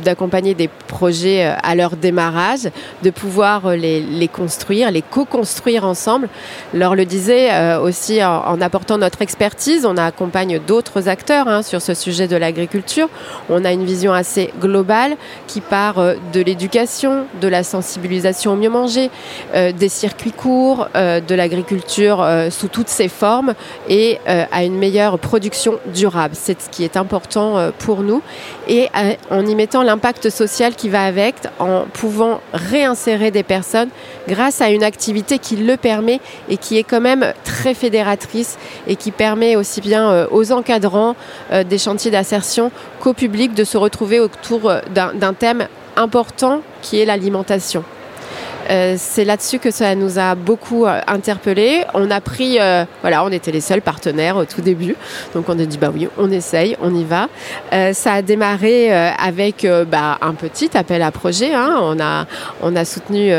d'accompagner 0.00 0.54
des 0.54 0.68
projets 0.68 1.46
euh, 1.46 1.54
à 1.62 1.74
leur 1.74 1.96
démarrage, 1.96 2.68
de 3.02 3.10
pouvoir 3.10 3.66
euh, 3.66 3.76
les, 3.76 4.28
construire, 4.28 4.90
les 4.90 5.02
co-construire 5.02 5.84
ensemble. 5.84 6.28
Leur 6.74 6.94
le 6.94 7.04
disait 7.04 7.52
euh, 7.52 7.80
aussi 7.80 8.22
en, 8.22 8.60
apportant 8.60 8.98
notre 8.98 9.22
expertise, 9.22 9.86
on 9.86 9.96
accompagne 9.96 10.60
d'autres 10.66 11.08
acteurs 11.08 11.48
hein, 11.48 11.62
sur 11.62 11.80
ce 11.80 11.94
sujet 11.94 12.28
de 12.28 12.36
l'agriculture. 12.36 13.08
On 13.48 13.64
a 13.64 13.72
une 13.72 13.84
vision 13.84 14.12
assez 14.12 14.52
globale 14.60 15.16
qui 15.46 15.60
part 15.60 15.96
de 15.96 16.40
l'éducation, 16.40 17.26
de 17.40 17.48
la 17.48 17.62
sensibilisation 17.62 18.52
au 18.52 18.56
mieux 18.56 18.70
manger, 18.70 19.10
des 19.54 19.88
circuits 19.88 20.32
courts, 20.32 20.88
de 20.94 21.34
l'agriculture 21.34 22.26
sous 22.50 22.68
toutes 22.68 22.88
ses 22.88 23.08
formes 23.08 23.54
et 23.88 24.18
à 24.26 24.64
une 24.64 24.76
meilleure 24.76 25.18
production 25.18 25.78
durable. 25.94 26.34
C'est 26.34 26.60
ce 26.60 26.68
qui 26.68 26.84
est 26.84 26.96
important 26.96 27.70
pour 27.78 28.02
nous. 28.02 28.15
Et 28.68 28.88
on 29.30 29.38
en 29.38 29.46
y 29.46 29.54
mettant 29.54 29.82
l'impact 29.82 30.30
social 30.30 30.74
qui 30.74 30.88
va 30.88 31.04
avec, 31.04 31.34
en 31.58 31.84
pouvant 31.92 32.40
réinsérer 32.52 33.30
des 33.30 33.42
personnes 33.42 33.88
grâce 34.28 34.60
à 34.60 34.70
une 34.70 34.82
activité 34.82 35.38
qui 35.38 35.56
le 35.56 35.76
permet 35.76 36.20
et 36.48 36.56
qui 36.56 36.76
est 36.76 36.82
quand 36.82 37.00
même 37.00 37.32
très 37.44 37.74
fédératrice 37.74 38.58
et 38.86 38.96
qui 38.96 39.10
permet 39.10 39.56
aussi 39.56 39.80
bien 39.80 40.10
euh, 40.10 40.26
aux 40.30 40.52
encadrants 40.52 41.16
euh, 41.52 41.64
des 41.64 41.78
chantiers 41.78 42.10
d'insertion 42.10 42.70
qu'au 43.00 43.12
public 43.12 43.54
de 43.54 43.64
se 43.64 43.76
retrouver 43.76 44.20
autour 44.20 44.70
euh, 44.70 44.80
d'un 44.92 45.34
thème 45.34 45.68
important 45.96 46.60
qui 46.82 47.00
est 47.00 47.04
l'alimentation. 47.04 47.84
Euh, 48.70 48.94
c'est 48.98 49.24
là-dessus 49.24 49.58
que 49.58 49.70
ça 49.70 49.94
nous 49.94 50.18
a 50.18 50.34
beaucoup 50.34 50.86
euh, 50.86 51.00
interpellés. 51.06 51.84
On 51.94 52.10
a 52.10 52.20
pris, 52.20 52.58
euh, 52.60 52.84
voilà, 53.00 53.24
on 53.24 53.30
était 53.30 53.52
les 53.52 53.60
seuls 53.60 53.82
partenaires 53.82 54.36
au 54.36 54.44
tout 54.44 54.60
début, 54.60 54.96
donc 55.34 55.48
on 55.48 55.58
a 55.58 55.64
dit 55.64 55.78
bah 55.78 55.90
oui, 55.92 56.08
on 56.18 56.30
essaye, 56.30 56.76
on 56.80 56.94
y 56.94 57.04
va. 57.04 57.28
ça 57.92 58.14
a 58.14 58.22
démarré 58.22 58.92
avec 58.92 59.66
bah, 59.88 60.18
un 60.20 60.34
petit 60.34 60.76
appel 60.76 61.02
à 61.02 61.10
projet. 61.10 61.54
Hein. 61.54 61.76
On 61.80 62.00
a, 62.00 62.26
on 62.62 62.74
a 62.76 62.84
soutenu 62.84 63.30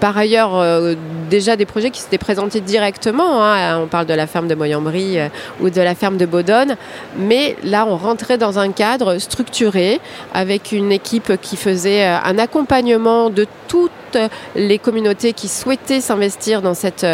par 0.00 0.16
ailleurs, 0.16 0.56
euh, 0.56 0.94
déjà 1.28 1.56
des 1.56 1.66
projets 1.66 1.90
qui 1.90 2.00
s'étaient 2.00 2.18
présentés 2.18 2.60
directement. 2.60 3.44
Hein. 3.44 3.80
On 3.82 3.86
parle 3.86 4.06
de 4.06 4.14
la 4.14 4.26
ferme 4.26 4.48
de 4.48 4.54
Moyambry 4.54 5.18
euh, 5.18 5.28
ou 5.60 5.68
de 5.68 5.80
la 5.80 5.94
ferme 5.94 6.16
de 6.16 6.24
Baudonne. 6.26 6.76
Mais 7.18 7.56
là, 7.62 7.84
on 7.86 7.96
rentrait 7.96 8.38
dans 8.38 8.58
un 8.58 8.72
cadre 8.72 9.18
structuré 9.18 10.00
avec 10.32 10.72
une 10.72 10.90
équipe 10.90 11.32
qui 11.42 11.56
faisait 11.56 12.06
euh, 12.06 12.16
un 12.24 12.38
accompagnement 12.38 13.28
de 13.28 13.46
toutes 13.68 13.90
les 14.56 14.78
communautés 14.78 15.34
qui 15.34 15.46
souhaitaient 15.46 16.00
s'investir 16.00 16.62
dans 16.62 16.74
cette, 16.74 17.06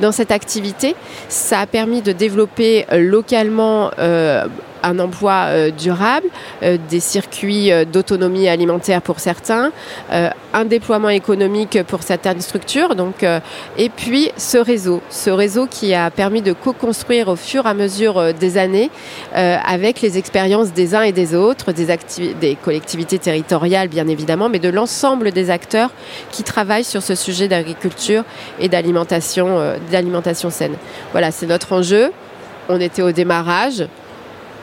dans 0.00 0.12
cette 0.12 0.30
activité. 0.30 0.94
Ça 1.30 1.60
a 1.60 1.66
permis 1.66 2.02
de 2.02 2.12
développer 2.12 2.84
localement 2.92 3.90
un 4.82 4.98
emploi 4.98 5.44
euh, 5.46 5.70
durable, 5.70 6.26
euh, 6.62 6.76
des 6.90 7.00
circuits 7.00 7.72
euh, 7.72 7.84
d'autonomie 7.84 8.48
alimentaire 8.48 9.02
pour 9.02 9.20
certains, 9.20 9.72
un 10.54 10.64
déploiement 10.64 11.08
économique 11.08 11.82
pour 11.84 12.02
certaines 12.02 12.40
structures, 12.40 12.94
donc, 12.94 13.24
et 13.78 13.88
puis 13.88 14.30
ce 14.36 14.58
réseau, 14.58 15.00
ce 15.10 15.30
réseau 15.30 15.66
qui 15.66 15.94
a 15.94 16.10
permis 16.10 16.42
de 16.42 16.52
co-construire 16.52 17.28
au 17.28 17.36
fur 17.36 17.66
et 17.66 17.68
à 17.68 17.74
mesure 17.74 18.34
des 18.34 18.58
années 18.58 18.90
avec 19.32 20.00
les 20.00 20.18
expériences 20.18 20.72
des 20.72 20.94
uns 20.94 21.02
et 21.02 21.12
des 21.12 21.34
autres, 21.34 21.72
des, 21.72 21.86
des 22.40 22.54
collectivités 22.56 23.18
territoriales 23.18 23.88
bien 23.88 24.06
évidemment, 24.08 24.48
mais 24.48 24.58
de 24.58 24.68
l'ensemble 24.68 25.32
des 25.32 25.50
acteurs 25.50 25.90
qui 26.30 26.42
travaillent 26.42 26.84
sur 26.84 27.02
ce 27.02 27.14
sujet 27.14 27.48
d'agriculture 27.48 28.24
et 28.60 28.68
d'alimentation, 28.68 29.76
d'alimentation 29.90 30.50
saine. 30.50 30.74
Voilà, 31.12 31.30
c'est 31.30 31.46
notre 31.46 31.72
enjeu. 31.72 32.12
On 32.68 32.80
était 32.80 33.02
au 33.02 33.12
démarrage, 33.12 33.86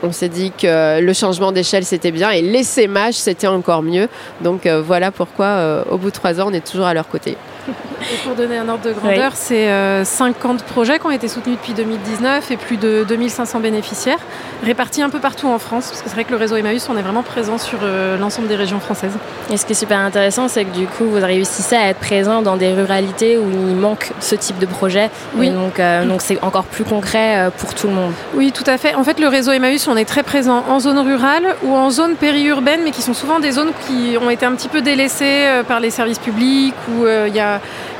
on 0.02 0.12
s'est 0.12 0.28
dit 0.28 0.52
que 0.52 1.00
le 1.00 1.12
changement 1.12 1.52
d'échelle 1.52 1.84
c'était 1.84 2.10
bien 2.10 2.30
et 2.30 2.42
l'essaimage 2.42 3.14
c'était 3.14 3.46
encore 3.46 3.82
mieux. 3.82 4.08
Donc 4.40 4.66
euh, 4.66 4.80
voilà 4.80 5.10
pourquoi 5.10 5.46
euh, 5.46 5.84
au 5.90 5.98
bout 5.98 6.10
de 6.10 6.14
trois 6.14 6.40
ans 6.40 6.46
on 6.48 6.52
est 6.52 6.66
toujours 6.66 6.86
à 6.86 6.94
leur 6.94 7.08
côté. 7.08 7.36
Et 7.68 8.16
pour 8.24 8.34
donner 8.34 8.56
un 8.56 8.68
ordre 8.68 8.84
de 8.84 8.92
grandeur, 8.92 9.32
c'est 9.34 9.68
50 10.04 10.60
euh, 10.60 10.64
projets 10.64 10.98
qui 10.98 11.06
ont 11.06 11.10
été 11.10 11.28
soutenus 11.28 11.56
depuis 11.56 11.74
2019 11.74 12.50
et 12.50 12.56
plus 12.56 12.76
de 12.76 13.04
2500 13.06 13.60
bénéficiaires, 13.60 14.18
répartis 14.64 15.02
un 15.02 15.10
peu 15.10 15.18
partout 15.18 15.48
en 15.48 15.58
France, 15.58 15.88
parce 15.88 16.02
que 16.02 16.08
c'est 16.08 16.14
vrai 16.14 16.24
que 16.24 16.30
le 16.30 16.36
réseau 16.36 16.56
Emmaüs, 16.56 16.88
on 16.88 16.96
est 16.96 17.02
vraiment 17.02 17.22
présent 17.22 17.58
sur 17.58 17.80
euh, 17.82 18.16
l'ensemble 18.16 18.48
des 18.48 18.56
régions 18.56 18.80
françaises. 18.80 19.16
Et 19.52 19.56
ce 19.56 19.66
qui 19.66 19.72
est 19.72 19.76
super 19.76 19.98
intéressant, 19.98 20.48
c'est 20.48 20.64
que 20.64 20.74
du 20.74 20.86
coup, 20.86 21.04
vous 21.04 21.20
réussissez 21.20 21.76
à 21.76 21.88
être 21.88 21.98
présent 21.98 22.42
dans 22.42 22.56
des 22.56 22.72
ruralités 22.72 23.36
où 23.36 23.50
il 23.50 23.76
manque 23.76 24.12
ce 24.20 24.34
type 24.34 24.58
de 24.58 24.66
projet. 24.66 25.10
Oui. 25.36 25.50
donc, 25.50 25.78
euh, 25.78 26.04
donc 26.04 26.22
c'est 26.22 26.42
encore 26.42 26.64
plus 26.64 26.84
concret 26.84 27.50
pour 27.58 27.74
tout 27.74 27.86
le 27.86 27.92
monde. 27.92 28.12
Oui, 28.34 28.52
tout 28.52 28.64
à 28.66 28.78
fait. 28.78 28.94
En 28.94 29.04
fait, 29.04 29.20
le 29.20 29.28
réseau 29.28 29.52
Emmaüs, 29.52 29.88
on 29.88 29.96
est 29.96 30.04
très 30.04 30.22
présent 30.22 30.64
en 30.68 30.80
zone 30.80 30.98
rurale 30.98 31.56
ou 31.64 31.74
en 31.74 31.90
zone 31.90 32.14
périurbaine, 32.14 32.80
mais 32.84 32.90
qui 32.90 33.02
sont 33.02 33.14
souvent 33.14 33.40
des 33.40 33.52
zones 33.52 33.72
qui 33.86 34.16
ont 34.20 34.30
été 34.30 34.46
un 34.46 34.52
petit 34.52 34.68
peu 34.68 34.80
délaissées 34.80 35.46
par 35.68 35.80
les 35.80 35.90
services 35.90 36.18
publics, 36.18 36.74
où 36.90 37.06
il 37.06 37.34
y 37.34 37.40
a 37.40 37.49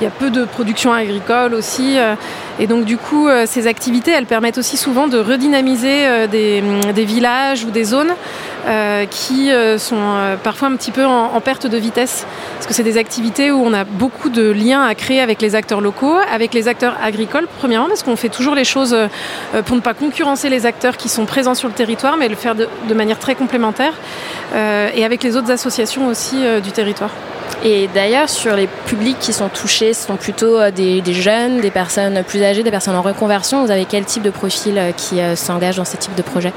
il 0.01 0.05
y 0.05 0.07
a 0.07 0.11
peu 0.11 0.31
de 0.31 0.45
production 0.45 0.93
agricole 0.93 1.55
aussi. 1.55 1.99
Euh, 1.99 2.15
et 2.59 2.67
donc 2.67 2.85
du 2.85 2.97
coup, 2.97 3.29
euh, 3.29 3.45
ces 3.47 3.67
activités, 3.67 4.11
elles 4.11 4.27
permettent 4.27 4.59
aussi 4.59 4.77
souvent 4.77 5.09
de 5.09 5.19
redynamiser 5.19 6.07
euh, 6.07 6.27
mm, 6.27 6.93
des, 6.93 7.05
villages 7.05 7.65
ou 7.65 7.71
des 7.71 7.85
zones 7.85 8.13
qui 9.11 9.51
sont 9.79 10.37
parfois 10.45 10.69
un 10.69 10.77
petit 10.77 10.91
peu 10.91 11.07
en, 11.07 11.41
perte 11.41 11.67
de 11.67 11.79
vitesse. 11.79 12.27
Parce 12.57 12.67
que 12.67 12.75
c'est 12.75 12.83
des 12.83 12.99
activités 12.99 13.51
où 13.51 13.63
on 13.65 13.73
a 13.73 13.85
beaucoup 13.85 14.29
de 14.29 14.51
liens 14.51 14.85
à 14.85 14.95
créer 14.95 15.21
avec 15.21 15.41
les 15.41 15.55
acteurs 15.55 15.81
locaux, 15.81 16.17
avec 16.31 16.53
les 16.53 16.69
acteurs 16.69 16.95
agricoles, 17.03 17.49
premièrement, 17.59 17.89
parce 17.89 18.03
qu'on 18.03 18.17
fait 18.17 18.29
toujours 18.29 18.55
les 18.55 18.65
choses 18.65 18.95
pour 19.65 19.77
ne 19.77 19.81
pas 19.81 19.95
concurrencer 19.95 20.51
les 20.51 20.67
acteurs 20.67 20.99
qui 20.99 21.09
sont 21.09 21.25
présents 21.25 21.55
sur 21.55 21.69
le 21.69 21.75
territoire, 21.75 22.19
mais 22.19 22.29
le 22.29 22.37
faire 22.37 22.55
de, 22.55 22.69
de 22.87 22.95
manière 22.95 23.19
très 23.19 23.35
complémentaire, 23.35 23.95
et 24.55 25.05
avec 25.07 25.23
les 25.23 25.37
autres 25.37 25.51
associations 25.51 26.09
aussi 26.09 26.37
du 26.63 26.71
territoire. 26.71 27.11
Et 27.63 27.89
d'ailleurs, 27.95 28.31
sur 28.31 28.57
les 28.57 28.67
publics 28.87 29.19
qui 29.19 29.35
sont 29.35 29.51
touchés, 29.51 29.93
ce 29.93 30.07
sont 30.07 30.17
plutôt 30.17 30.59
euh, 30.59 30.71
des, 30.71 31.03
jeunes, 31.13 31.61
des 31.61 31.71
personnes 31.71 32.23
plus 32.25 32.43
âgées, 32.43 32.63
des 32.63 32.71
personnes 32.71 32.97
en 32.97 33.03
reconversion. 33.03 33.65
Vous 33.65 33.71
avez 33.71 33.85
quel 33.85 34.05
type 34.07 34.23
de 34.23 34.31
profil 34.31 34.79
euh, 34.79 34.93
qui 34.93 35.21
euh, 35.21 35.37
s'engage 35.37 35.77
dans 35.77 35.85
ce 35.85 35.99
type 35.99 36.15
de 36.15 36.23
projet 36.23 36.55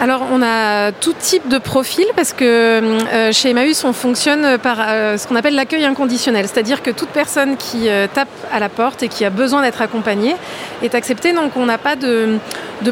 alors 0.00 0.22
on 0.32 0.42
a 0.42 0.90
tout 0.90 1.14
type 1.18 1.48
de 1.48 1.58
profil 1.58 2.04
parce 2.16 2.32
que 2.32 2.98
chez 3.30 3.50
Emmaüs 3.50 3.84
on 3.84 3.92
fonctionne 3.92 4.58
par 4.58 4.78
ce 4.78 5.26
qu'on 5.28 5.36
appelle 5.36 5.54
l'accueil 5.54 5.84
inconditionnel, 5.84 6.48
c'est-à-dire 6.48 6.82
que 6.82 6.90
toute 6.90 7.10
personne 7.10 7.56
qui 7.56 7.88
tape 8.12 8.28
à 8.52 8.58
la 8.58 8.68
porte 8.68 9.02
et 9.02 9.08
qui 9.08 9.24
a 9.24 9.30
besoin 9.30 9.62
d'être 9.62 9.80
accompagnée 9.80 10.34
est 10.82 10.94
acceptée, 10.94 11.32
donc 11.32 11.56
on 11.56 11.66
n'a 11.66 11.78
pas 11.78 11.94
de, 11.94 12.38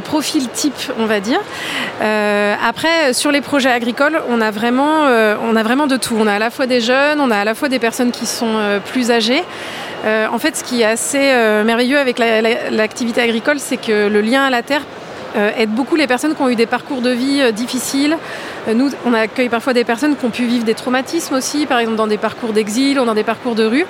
profil 0.04 0.48
type 0.50 0.92
on 0.98 1.06
va 1.06 1.20
dire. 1.20 1.40
après 2.00 3.12
sur 3.12 3.32
les 3.32 3.40
projets 3.40 3.72
agricoles 3.72 4.20
on 4.28 4.40
a, 4.40 4.50
vraiment, 4.52 5.06
on 5.42 5.56
a 5.56 5.62
vraiment 5.62 5.88
de 5.88 5.96
tout, 5.96 6.16
on 6.18 6.26
a 6.26 6.34
à 6.34 6.38
la 6.38 6.50
fois 6.50 6.66
des 6.66 6.80
jeunes, 6.80 7.20
on 7.20 7.30
a 7.30 7.38
à 7.38 7.44
la 7.44 7.54
fois 7.54 7.68
des 7.68 7.78
personnes 7.78 8.10
qui 8.10 8.26
sont 8.26 8.56
euh, 8.56 8.78
plus 8.80 9.10
âgées. 9.10 9.42
Euh, 10.04 10.26
en 10.32 10.38
fait, 10.38 10.56
ce 10.56 10.64
qui 10.64 10.80
est 10.80 10.86
assez 10.86 11.18
euh, 11.20 11.64
merveilleux 11.64 11.98
avec 11.98 12.18
l'activité 12.18 13.20
agricole, 13.20 13.58
c'est 13.58 13.76
que 13.76 14.08
le 14.08 14.20
lien 14.20 14.44
à 14.44 14.50
la 14.50 14.62
terre 14.62 14.82
aide 15.56 15.70
beaucoup 15.70 15.96
les 15.96 16.06
personnes 16.06 16.34
qui 16.34 16.42
ont 16.42 16.48
eu 16.48 16.56
des 16.56 16.66
parcours 16.66 17.00
de 17.00 17.10
vie 17.10 17.52
difficiles, 17.52 18.16
euh, 18.68 18.74
nous, 18.74 18.90
on 19.06 19.14
accueille 19.14 19.48
parfois 19.48 19.72
des 19.72 19.84
personnes 19.84 20.16
qui 20.16 20.24
ont 20.24 20.30
pu 20.30 20.44
vivre 20.44 20.64
des 20.64 20.74
traumatismes 20.74 21.34
aussi, 21.34 21.66
par 21.66 21.78
exemple 21.78 21.96
dans 21.96 22.06
des 22.06 22.18
parcours 22.18 22.52
d'exil 22.52 22.98
ou 22.98 23.04
dans 23.04 23.14
des 23.14 23.24
parcours 23.24 23.54
de 23.54 23.64
rue. 23.64 23.86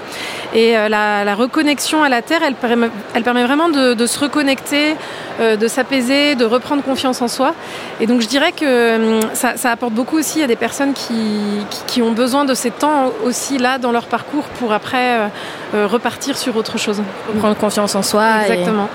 Et 0.54 0.76
euh, 0.76 0.88
la, 0.88 1.34
reconnexion 1.34 2.02
à 2.02 2.08
la 2.08 2.22
terre, 2.22 2.40
elle 2.42 2.54
permet, 2.54 3.44
vraiment 3.44 3.68
de, 3.68 4.06
se 4.06 4.18
reconnecter, 4.18 4.96
euh, 5.40 5.56
de 5.56 5.68
s'apaiser, 5.68 6.34
de 6.34 6.44
reprendre 6.44 6.82
confiance 6.82 7.22
en 7.22 7.28
soi. 7.28 7.54
Et 8.00 8.06
donc 8.06 8.20
je 8.20 8.28
dirais 8.28 8.52
que 8.52 9.16
hum, 9.16 9.20
ça, 9.32 9.54
apporte 9.70 9.92
beaucoup 9.92 10.18
aussi 10.18 10.42
à 10.42 10.46
des 10.46 10.56
personnes 10.56 10.92
qui, 10.92 12.02
ont 12.02 12.12
besoin 12.12 12.44
de 12.44 12.54
ces 12.54 12.70
temps 12.70 13.12
aussi 13.24 13.58
là 13.58 13.78
dans 13.78 13.92
leur 13.92 14.06
parcours 14.06 14.44
pour 14.58 14.72
après 14.72 15.30
repartir 15.72 16.36
sur 16.36 16.56
autre 16.56 16.78
chose. 16.78 17.02
Prendre 17.38 17.56
confiance 17.56 17.94
en 17.94 18.02
soi. 18.02 18.46
Exactement. 18.48 18.88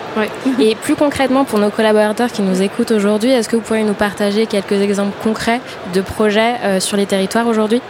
Et, 0.60 0.72
et 0.72 0.75
plus 0.75 0.96
concrètement, 0.96 1.46
pour 1.46 1.60
nos 1.60 1.70
collaborateurs 1.70 2.32
qui 2.32 2.41
nous 2.41 2.62
écoutent 2.62 2.91
aujourd'hui, 2.91 3.32
est-ce 3.32 3.50
que 3.50 3.55
vous 3.55 3.62
pourriez 3.62 3.84
nous 3.84 3.94
partager 3.94 4.46
quelques 4.46 4.82
exemples 4.82 5.15
concrets 5.24 5.62
de 5.94 6.01
projets 6.01 6.55
euh, 6.63 6.79
sur 6.79 6.98
les 6.98 7.05
territoires 7.05 7.48
aujourd'hui? 7.48 7.82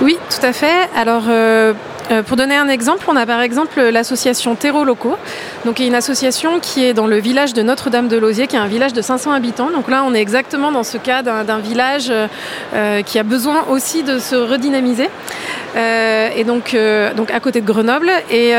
Oui, 0.00 0.18
tout 0.30 0.44
à 0.44 0.52
fait. 0.52 0.88
Alors, 0.96 1.24
euh, 1.28 1.72
euh, 2.10 2.22
pour 2.22 2.36
donner 2.36 2.56
un 2.56 2.68
exemple, 2.68 3.04
on 3.08 3.16
a 3.16 3.26
par 3.26 3.40
exemple 3.40 3.80
l'association 3.80 4.54
Terreau 4.54 4.84
Locaux, 4.84 5.16
donc 5.64 5.78
une 5.78 5.94
association 5.94 6.58
qui 6.60 6.84
est 6.84 6.94
dans 6.94 7.06
le 7.06 7.18
village 7.18 7.52
de 7.52 7.62
Notre-Dame-de-Lausier, 7.62 8.46
qui 8.46 8.56
est 8.56 8.60
un 8.60 8.66
village 8.66 8.92
de 8.92 9.02
500 9.02 9.32
habitants. 9.32 9.70
Donc 9.70 9.88
là, 9.88 10.04
on 10.06 10.14
est 10.14 10.20
exactement 10.20 10.72
dans 10.72 10.84
ce 10.84 10.96
cas 10.96 11.22
d'un 11.22 11.58
village 11.58 12.10
qui 13.04 13.18
a 13.18 13.22
besoin 13.22 13.64
aussi 13.68 14.02
de 14.02 14.18
se 14.18 14.36
redynamiser. 14.36 15.10
Et 15.76 16.44
donc, 16.44 16.76
donc 17.16 17.30
à 17.30 17.40
côté 17.40 17.60
de 17.60 17.66
Grenoble. 17.66 18.10
Et 18.30 18.52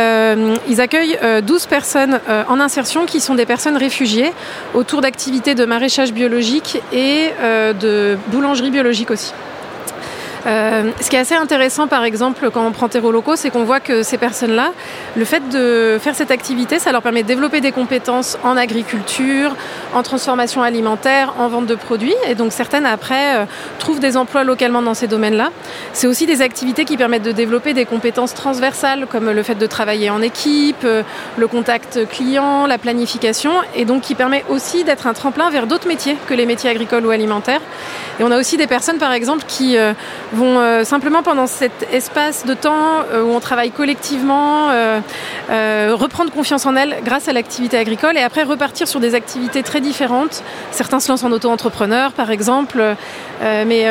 ils 0.68 0.82
accueillent 0.82 1.18
12 1.44 1.66
personnes 1.66 2.20
en 2.48 2.60
insertion 2.60 3.06
qui 3.06 3.20
sont 3.20 3.36
des 3.36 3.46
personnes 3.46 3.78
réfugiées 3.78 4.32
autour 4.74 5.01
d'activités 5.01 5.56
de 5.56 5.66
maraîchage 5.66 6.13
biologique 6.13 6.82
et 6.92 7.30
de 7.42 8.18
boulangerie 8.28 8.72
biologique 8.72 9.12
aussi. 9.12 9.34
Euh, 10.46 10.91
ce 11.01 11.10
qui 11.10 11.15
est 11.15 11.19
assez 11.19 11.36
intéressant, 11.36 11.88
par 11.88 12.03
exemple, 12.03 12.50
quand 12.51 12.65
on 12.65 12.72
prend 12.72 12.88
terreau 12.88 13.12
locaux, 13.12 13.36
c'est 13.36 13.50
qu'on 13.50 13.63
voit 13.63 13.79
que 13.79 14.03
ces 14.03 14.17
personnes-là, 14.17 14.72
le 15.15 15.25
fait 15.25 15.48
de 15.50 15.98
faire 16.00 16.15
cette 16.15 16.31
activité, 16.31 16.79
ça 16.79 16.91
leur 16.91 17.01
permet 17.01 17.24
de 17.24 17.27
développer 17.27 17.62
des 17.62 17.72
compétences 17.72 18.38
en 18.43 18.55
agriculture, 18.55 19.55
en 19.93 20.03
transformation 20.03 20.63
alimentaire, 20.63 21.34
en 21.38 21.48
vente 21.50 21.65
de 21.65 21.75
produits. 21.75 22.15
Et 22.27 22.36
donc 22.36 22.53
certaines, 22.53 22.86
après, 22.86 23.38
euh, 23.38 23.46
trouvent 23.79 24.00
des 24.00 24.15
emplois 24.15 24.43
localement 24.43 24.81
dans 24.81 24.93
ces 24.93 25.08
domaines-là. 25.08 25.50
C'est 25.93 26.08
aussi 26.08 26.25
des 26.25 26.41
activités 26.41 26.86
qui 26.86 26.96
permettent 26.96 27.24
de 27.24 27.31
développer 27.31 27.74
des 27.74 27.86
compétences 27.86 28.34
transversales, 28.34 29.08
comme 29.08 29.29
le 29.29 29.43
fait 29.43 29.55
de 29.55 29.67
travailler 29.67 30.10
en 30.10 30.22
équipe, 30.22 30.84
euh, 30.86 31.03
le 31.38 31.48
contact 31.48 32.08
client, 32.10 32.65
la 32.65 32.77
planification, 32.77 33.51
et 33.75 33.86
donc 33.86 34.01
qui 34.01 34.15
permet 34.15 34.46
aussi 34.50 34.84
d'être 34.84 35.08
un 35.08 35.13
tremplin 35.13 35.50
vers 35.50 35.67
d'autres 35.67 35.88
métiers 35.88 36.15
que 36.27 36.34
les 36.34 36.46
métiers 36.46 36.69
agricoles 36.69 37.05
ou 37.05 37.10
alimentaires. 37.10 37.62
Et 38.19 38.24
on 38.24 38.31
a 38.31 38.38
aussi 38.38 38.58
des 38.58 38.67
personnes, 38.67 38.98
par 38.98 39.13
exemple, 39.13 39.43
qui 39.48 39.77
vont 40.33 40.83
simplement 40.83 41.24
pendant 41.24 41.48
cet 41.48 41.88
espace 41.91 42.45
de 42.45 42.53
temps 42.53 43.03
où 43.13 43.33
on 43.33 43.39
travaille 43.39 43.71
collectivement 43.71 44.67
reprendre 45.50 46.31
confiance 46.31 46.65
en 46.65 46.75
elles 46.75 46.98
grâce 47.03 47.27
à 47.27 47.33
l'activité 47.33 47.77
agricole 47.77 48.17
et 48.17 48.21
après 48.21 48.43
repartir 48.43 48.88
sur 48.88 49.00
des 49.00 49.15
activités 49.15 49.63
très 49.63 49.81
différentes. 49.81 50.43
Certains 50.71 51.00
se 51.00 51.09
lancent 51.09 51.24
en 51.24 51.31
auto-entrepreneur 51.31 52.12
par 52.12 52.31
exemple, 52.31 52.95
mais 53.41 53.88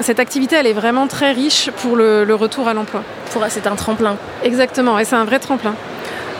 cette 0.00 0.20
activité 0.20 0.56
elle 0.56 0.66
est 0.66 0.72
vraiment 0.72 1.06
très 1.06 1.32
riche 1.32 1.70
pour 1.82 1.96
le, 1.96 2.24
le 2.24 2.34
retour 2.34 2.68
à 2.68 2.74
l'emploi. 2.74 3.02
C'est 3.48 3.66
un 3.66 3.76
tremplin. 3.76 4.16
Exactement, 4.42 4.98
et 4.98 5.04
c'est 5.04 5.16
un 5.16 5.24
vrai 5.24 5.38
tremplin. 5.38 5.74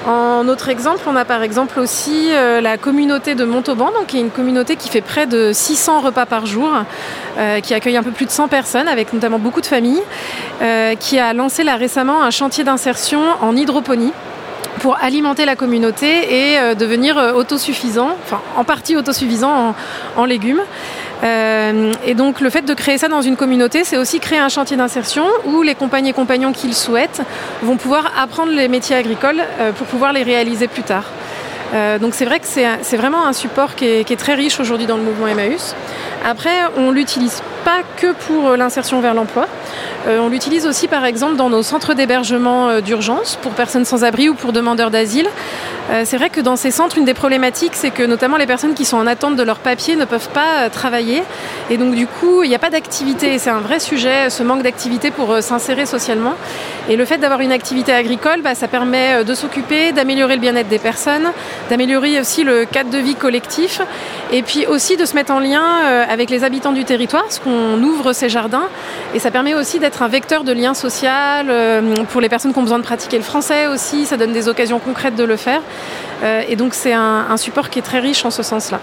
En 0.06 0.48
autre 0.48 0.68
exemple, 0.68 1.00
on 1.06 1.16
a 1.16 1.24
par 1.24 1.42
exemple 1.42 1.80
aussi 1.80 2.28
euh, 2.30 2.60
la 2.60 2.76
communauté 2.76 3.34
de 3.34 3.44
Montauban, 3.44 3.90
qui 4.06 4.18
est 4.18 4.20
une 4.20 4.30
communauté 4.30 4.76
qui 4.76 4.90
fait 4.90 5.00
près 5.00 5.26
de 5.26 5.50
600 5.54 6.00
repas 6.00 6.26
par 6.26 6.44
jour, 6.44 6.70
euh, 7.38 7.60
qui 7.60 7.72
accueille 7.72 7.96
un 7.96 8.02
peu 8.02 8.10
plus 8.10 8.26
de 8.26 8.30
100 8.30 8.48
personnes, 8.48 8.86
avec 8.86 9.14
notamment 9.14 9.38
beaucoup 9.38 9.62
de 9.62 9.66
familles, 9.66 10.02
euh, 10.60 10.94
qui 10.94 11.18
a 11.18 11.32
lancé 11.32 11.64
là 11.64 11.76
récemment 11.76 12.22
un 12.22 12.30
chantier 12.30 12.64
d'insertion 12.64 13.22
en 13.40 13.56
hydroponie 13.56 14.12
pour 14.80 14.98
alimenter 15.02 15.46
la 15.46 15.56
communauté 15.56 16.52
et 16.52 16.74
devenir 16.74 17.16
autosuffisant, 17.36 18.16
enfin 18.24 18.40
en 18.56 18.64
partie 18.64 18.96
autosuffisant 18.96 19.74
en 20.16 20.24
légumes. 20.24 20.60
Euh, 21.24 21.92
et 22.04 22.14
donc 22.14 22.40
le 22.40 22.50
fait 22.50 22.62
de 22.62 22.74
créer 22.74 22.98
ça 22.98 23.08
dans 23.08 23.22
une 23.22 23.36
communauté, 23.36 23.84
c'est 23.84 23.96
aussi 23.96 24.20
créer 24.20 24.38
un 24.38 24.48
chantier 24.48 24.76
d'insertion 24.76 25.24
où 25.46 25.62
les 25.62 25.74
compagnies 25.74 26.10
et 26.10 26.12
compagnons 26.12 26.52
qui 26.52 26.66
le 26.66 26.74
souhaitent 26.74 27.22
vont 27.62 27.76
pouvoir 27.76 28.12
apprendre 28.18 28.52
les 28.52 28.68
métiers 28.68 28.96
agricoles 28.96 29.42
euh, 29.60 29.72
pour 29.72 29.86
pouvoir 29.86 30.12
les 30.12 30.22
réaliser 30.22 30.68
plus 30.68 30.82
tard. 30.82 31.04
Euh, 31.74 31.98
donc 31.98 32.14
c'est 32.14 32.26
vrai 32.26 32.40
que 32.40 32.46
c'est 32.46 32.96
vraiment 32.96 33.26
un 33.26 33.32
support 33.32 33.74
qui 33.74 33.86
est, 33.86 34.18
très 34.18 34.34
riche 34.34 34.60
aujourd'hui 34.60 34.86
dans 34.86 34.96
le 34.96 35.02
mouvement 35.02 35.26
Emmaüs. 35.26 35.74
Après, 36.24 36.56
on 36.76 36.90
l'utilise 36.90 37.42
pas 37.64 37.80
que 37.96 38.12
pour 38.12 38.56
l'insertion 38.56 39.00
vers 39.00 39.14
l'emploi. 39.14 39.46
on 40.06 40.28
l'utilise 40.28 40.66
aussi 40.66 40.86
par 40.86 41.04
exemple 41.06 41.36
dans 41.36 41.48
nos 41.48 41.62
centres 41.62 41.94
d'hébergement 41.94 42.80
d'urgence 42.80 43.38
pour 43.42 43.52
personnes 43.52 43.86
sans 43.86 44.04
abri 44.04 44.28
ou 44.28 44.34
pour 44.34 44.52
demandeurs 44.52 44.90
d'asile. 44.90 45.28
Euh, 45.90 46.02
c'est 46.04 46.16
vrai 46.16 46.30
que 46.30 46.40
dans 46.40 46.56
ces 46.56 46.70
centres, 46.70 46.96
une 46.96 47.04
des 47.04 47.14
problématiques, 47.14 47.74
c'est 47.74 47.90
que 47.90 48.02
notamment 48.02 48.38
les 48.38 48.46
personnes 48.46 48.74
qui 48.74 48.84
sont 48.84 48.96
en 48.96 49.06
attente 49.06 49.36
de 49.36 49.42
leur 49.42 49.58
papier 49.58 49.96
ne 49.96 50.04
peuvent 50.06 50.30
pas 50.30 50.64
euh, 50.64 50.68
travailler. 50.70 51.22
Et 51.70 51.76
donc 51.76 51.94
du 51.94 52.06
coup, 52.06 52.42
il 52.42 52.48
n'y 52.48 52.54
a 52.54 52.58
pas 52.58 52.70
d'activité. 52.70 53.38
C'est 53.38 53.50
un 53.50 53.60
vrai 53.60 53.80
sujet, 53.80 54.30
ce 54.30 54.42
manque 54.42 54.62
d'activité 54.62 55.10
pour 55.10 55.32
euh, 55.32 55.40
s'insérer 55.42 55.84
socialement. 55.84 56.34
Et 56.88 56.96
le 56.96 57.04
fait 57.04 57.18
d'avoir 57.18 57.40
une 57.40 57.52
activité 57.52 57.92
agricole, 57.92 58.40
bah, 58.42 58.54
ça 58.54 58.66
permet 58.66 59.24
de 59.24 59.34
s'occuper, 59.34 59.92
d'améliorer 59.92 60.34
le 60.34 60.40
bien-être 60.40 60.68
des 60.68 60.78
personnes, 60.78 61.32
d'améliorer 61.68 62.18
aussi 62.18 62.44
le 62.44 62.64
cadre 62.64 62.90
de 62.90 62.98
vie 62.98 63.14
collectif, 63.14 63.80
et 64.36 64.42
puis 64.42 64.66
aussi 64.66 64.96
de 64.96 65.04
se 65.04 65.14
mettre 65.14 65.32
en 65.32 65.38
lien 65.38 65.62
avec 66.08 66.28
les 66.28 66.44
habitants 66.44 66.72
du 66.72 66.84
territoire, 66.84 67.22
parce 67.22 67.38
qu'on 67.38 67.82
ouvre 67.82 68.12
ces 68.12 68.28
jardins. 68.28 68.68
Et 69.14 69.18
ça 69.18 69.30
permet 69.30 69.54
aussi 69.54 69.78
d'être 69.78 70.02
un 70.02 70.08
vecteur 70.08 70.44
de 70.44 70.52
lien 70.52 70.74
social 70.74 71.46
pour 72.10 72.20
les 72.20 72.28
personnes 72.28 72.52
qui 72.52 72.58
ont 72.58 72.62
besoin 72.62 72.78
de 72.78 72.84
pratiquer 72.84 73.16
le 73.16 73.22
français 73.22 73.68
aussi. 73.68 74.06
Ça 74.06 74.16
donne 74.16 74.32
des 74.32 74.48
occasions 74.48 74.80
concrètes 74.80 75.16
de 75.16 75.24
le 75.24 75.36
faire. 75.36 75.60
Euh, 76.22 76.42
et 76.48 76.56
donc 76.56 76.74
c'est 76.74 76.92
un, 76.92 77.36
support 77.36 77.70
qui 77.70 77.78
est 77.78 77.82
très 77.82 78.00
riche 78.00 78.24
en 78.24 78.30
ce 78.30 78.42
sens-là. 78.42 78.80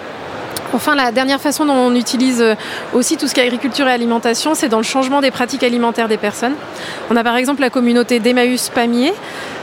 Enfin, 0.73 0.95
la 0.95 1.11
dernière 1.11 1.41
façon 1.41 1.65
dont 1.65 1.73
on 1.73 1.95
utilise 1.95 2.41
euh, 2.41 2.55
aussi 2.93 3.17
tout 3.17 3.27
ce 3.27 3.33
qui 3.33 3.41
est 3.41 3.43
agriculture 3.43 3.87
et 3.87 3.91
alimentation, 3.91 4.55
c'est 4.55 4.69
dans 4.69 4.77
le 4.77 4.83
changement 4.83 5.19
des 5.19 5.31
pratiques 5.31 5.63
alimentaires 5.63 6.07
des 6.07 6.17
personnes. 6.17 6.53
On 7.09 7.15
a 7.17 7.23
par 7.23 7.35
exemple 7.35 7.61
la 7.61 7.69
communauté 7.69 8.19
d'Emmaüs 8.19 8.69
Pamiers, 8.69 9.11
euh, 9.11 9.60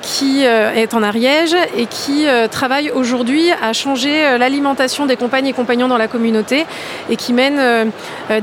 qui 0.00 0.46
euh, 0.46 0.72
est 0.72 0.94
en 0.94 1.02
Ariège 1.02 1.54
et 1.76 1.86
qui 1.86 2.26
euh, 2.26 2.48
travaille 2.48 2.90
aujourd'hui 2.90 3.50
à 3.62 3.72
changer 3.72 4.38
l'alimentation 4.38 5.06
des 5.06 5.16
compagnes 5.16 5.46
et 5.46 5.52
compagnons 5.52 5.88
dans 5.88 5.98
la 5.98 6.08
communauté 6.08 6.66
et 7.08 7.16
qui 7.16 7.32
mène 7.32 7.90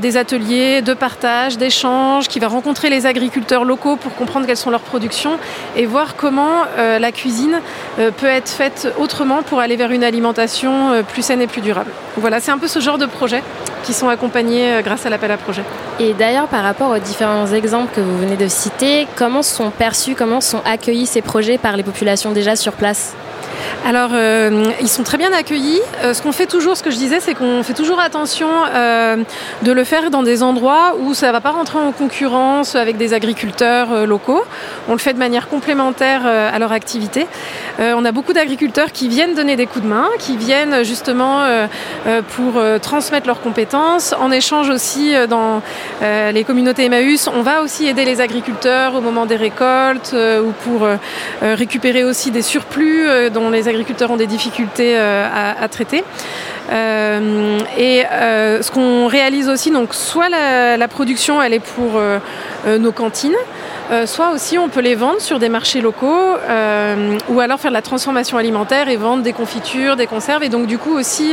des 0.00 0.16
ateliers 0.16 0.82
de 0.82 0.94
partage, 0.94 1.58
d'échange, 1.58 2.28
qui 2.28 2.38
va 2.38 2.48
rencontrer 2.48 2.90
les 2.90 3.06
agriculteurs 3.06 3.64
locaux 3.64 3.96
pour 3.96 4.14
comprendre 4.14 4.46
quelles 4.46 4.56
sont 4.56 4.70
leurs 4.70 4.80
productions 4.80 5.38
et 5.76 5.86
voir 5.86 6.16
comment 6.16 6.64
la 6.76 7.12
cuisine 7.12 7.60
peut 7.96 8.26
être 8.26 8.48
faite 8.48 8.92
autrement 8.98 9.42
pour 9.42 9.60
aller 9.60 9.76
vers 9.76 9.90
une 9.90 10.04
alimentation 10.04 11.02
plus 11.04 11.22
saine 11.22 11.40
et 11.40 11.46
plus 11.46 11.62
durable. 11.62 11.90
Voilà, 12.16 12.40
c'est 12.40 12.50
un 12.50 12.58
peu 12.58 12.68
ce 12.68 12.80
genre 12.80 12.98
de 12.98 13.06
projet 13.06 13.42
qui 13.84 13.92
sont 13.92 14.08
accompagnés 14.08 14.80
grâce 14.84 15.06
à 15.06 15.10
l'appel 15.10 15.30
à 15.30 15.36
projet. 15.36 15.62
Et 16.00 16.14
d'ailleurs, 16.14 16.46
par 16.46 16.62
rapport 16.62 16.90
aux 16.90 16.98
différents 16.98 17.48
exemples 17.48 17.92
que 17.92 18.00
vous 18.00 18.18
venez 18.18 18.36
de 18.36 18.46
citer, 18.46 19.08
comment 19.16 19.42
sont 19.42 19.70
perçus, 19.70 20.14
comment 20.14 20.40
sont 20.40 20.60
accueillis 20.64 21.06
ces 21.06 21.22
projets 21.22 21.58
par 21.58 21.76
les 21.76 21.82
populations 21.82 22.30
déjà 22.30 22.54
sur 22.54 22.72
place? 22.72 23.16
Alors, 23.88 24.10
euh, 24.12 24.64
ils 24.80 24.88
sont 24.88 25.02
très 25.02 25.16
bien 25.16 25.32
accueillis. 25.32 25.80
Euh, 26.02 26.12
ce 26.12 26.20
qu'on 26.20 26.32
fait 26.32 26.46
toujours, 26.46 26.76
ce 26.76 26.82
que 26.82 26.90
je 26.90 26.96
disais, 26.96 27.20
c'est 27.20 27.34
qu'on 27.34 27.62
fait 27.62 27.72
toujours 27.72 28.00
attention 28.00 28.48
euh, 28.70 29.16
de 29.62 29.72
le 29.72 29.84
faire 29.84 30.10
dans 30.10 30.22
des 30.22 30.42
endroits 30.42 30.96
où 31.00 31.14
ça 31.14 31.28
ne 31.28 31.32
va 31.32 31.40
pas 31.40 31.52
rentrer 31.52 31.78
en 31.78 31.92
concurrence 31.92 32.74
avec 32.74 32.96
des 32.96 33.14
agriculteurs 33.14 34.06
locaux. 34.06 34.42
On 34.88 34.92
le 34.92 34.98
fait 34.98 35.14
de 35.14 35.18
manière 35.18 35.48
complémentaire 35.48 36.26
à 36.26 36.58
leur 36.58 36.72
activité. 36.72 37.26
on 37.78 38.04
a 38.04 38.12
beaucoup 38.12 38.32
d'agriculteurs 38.32 38.92
qui 38.92 39.08
viennent 39.08 39.34
donner 39.34 39.56
des 39.56 39.66
coups 39.66 39.84
de 39.84 39.88
main, 39.88 40.08
qui 40.18 40.36
viennent 40.36 40.84
justement 40.84 41.44
pour 42.36 42.60
transmettre 42.80 43.26
leurs 43.26 43.40
compétences. 43.40 44.14
En 44.20 44.30
échange 44.30 44.68
aussi, 44.68 45.14
dans 45.28 45.62
les 46.02 46.44
communautés 46.44 46.84
Emmaüs, 46.84 47.28
on 47.28 47.42
va 47.42 47.62
aussi 47.62 47.86
aider 47.86 48.04
les 48.04 48.20
agriculteurs 48.20 48.94
au 48.94 49.00
moment 49.00 49.26
des 49.26 49.36
récoltes 49.36 50.14
ou 50.14 50.52
pour 50.64 50.86
récupérer 51.42 52.04
aussi 52.04 52.30
des 52.30 52.42
surplus 52.42 53.06
dont 53.32 53.50
les 53.50 53.57
agriculteurs 53.66 54.10
ont 54.10 54.16
des 54.16 54.26
difficultés 54.26 54.92
euh, 54.96 55.26
à, 55.60 55.68
traiter. 55.68 56.04
Euh, 56.70 57.58
et 57.78 58.04
euh, 58.06 58.62
ce 58.62 58.70
qu'on 58.70 59.06
réalise 59.06 59.48
aussi, 59.48 59.70
donc 59.70 59.94
soit 59.94 60.28
la, 60.28 60.88
production 60.88 61.42
elle 61.42 61.54
est 61.54 61.60
pour 61.60 62.00
nos 62.66 62.92
cantines, 62.92 63.36
soit 64.06 64.30
aussi 64.32 64.58
on 64.58 64.68
peut 64.68 64.80
les 64.80 64.94
vendre 64.94 65.20
sur 65.20 65.38
des 65.38 65.48
marchés 65.48 65.80
locaux 65.80 66.34
ou 67.28 67.40
alors 67.40 67.58
faire 67.60 67.70
de 67.70 67.74
la 67.74 67.82
transformation 67.82 68.36
alimentaire 68.36 68.88
et 68.88 68.96
vendre 68.96 69.22
des 69.22 69.32
confitures, 69.32 69.96
des 69.96 70.06
conserves. 70.06 70.42
Et 70.44 70.48
donc 70.48 70.66
du 70.66 70.78
coup 70.78 70.92
aussi 70.92 71.32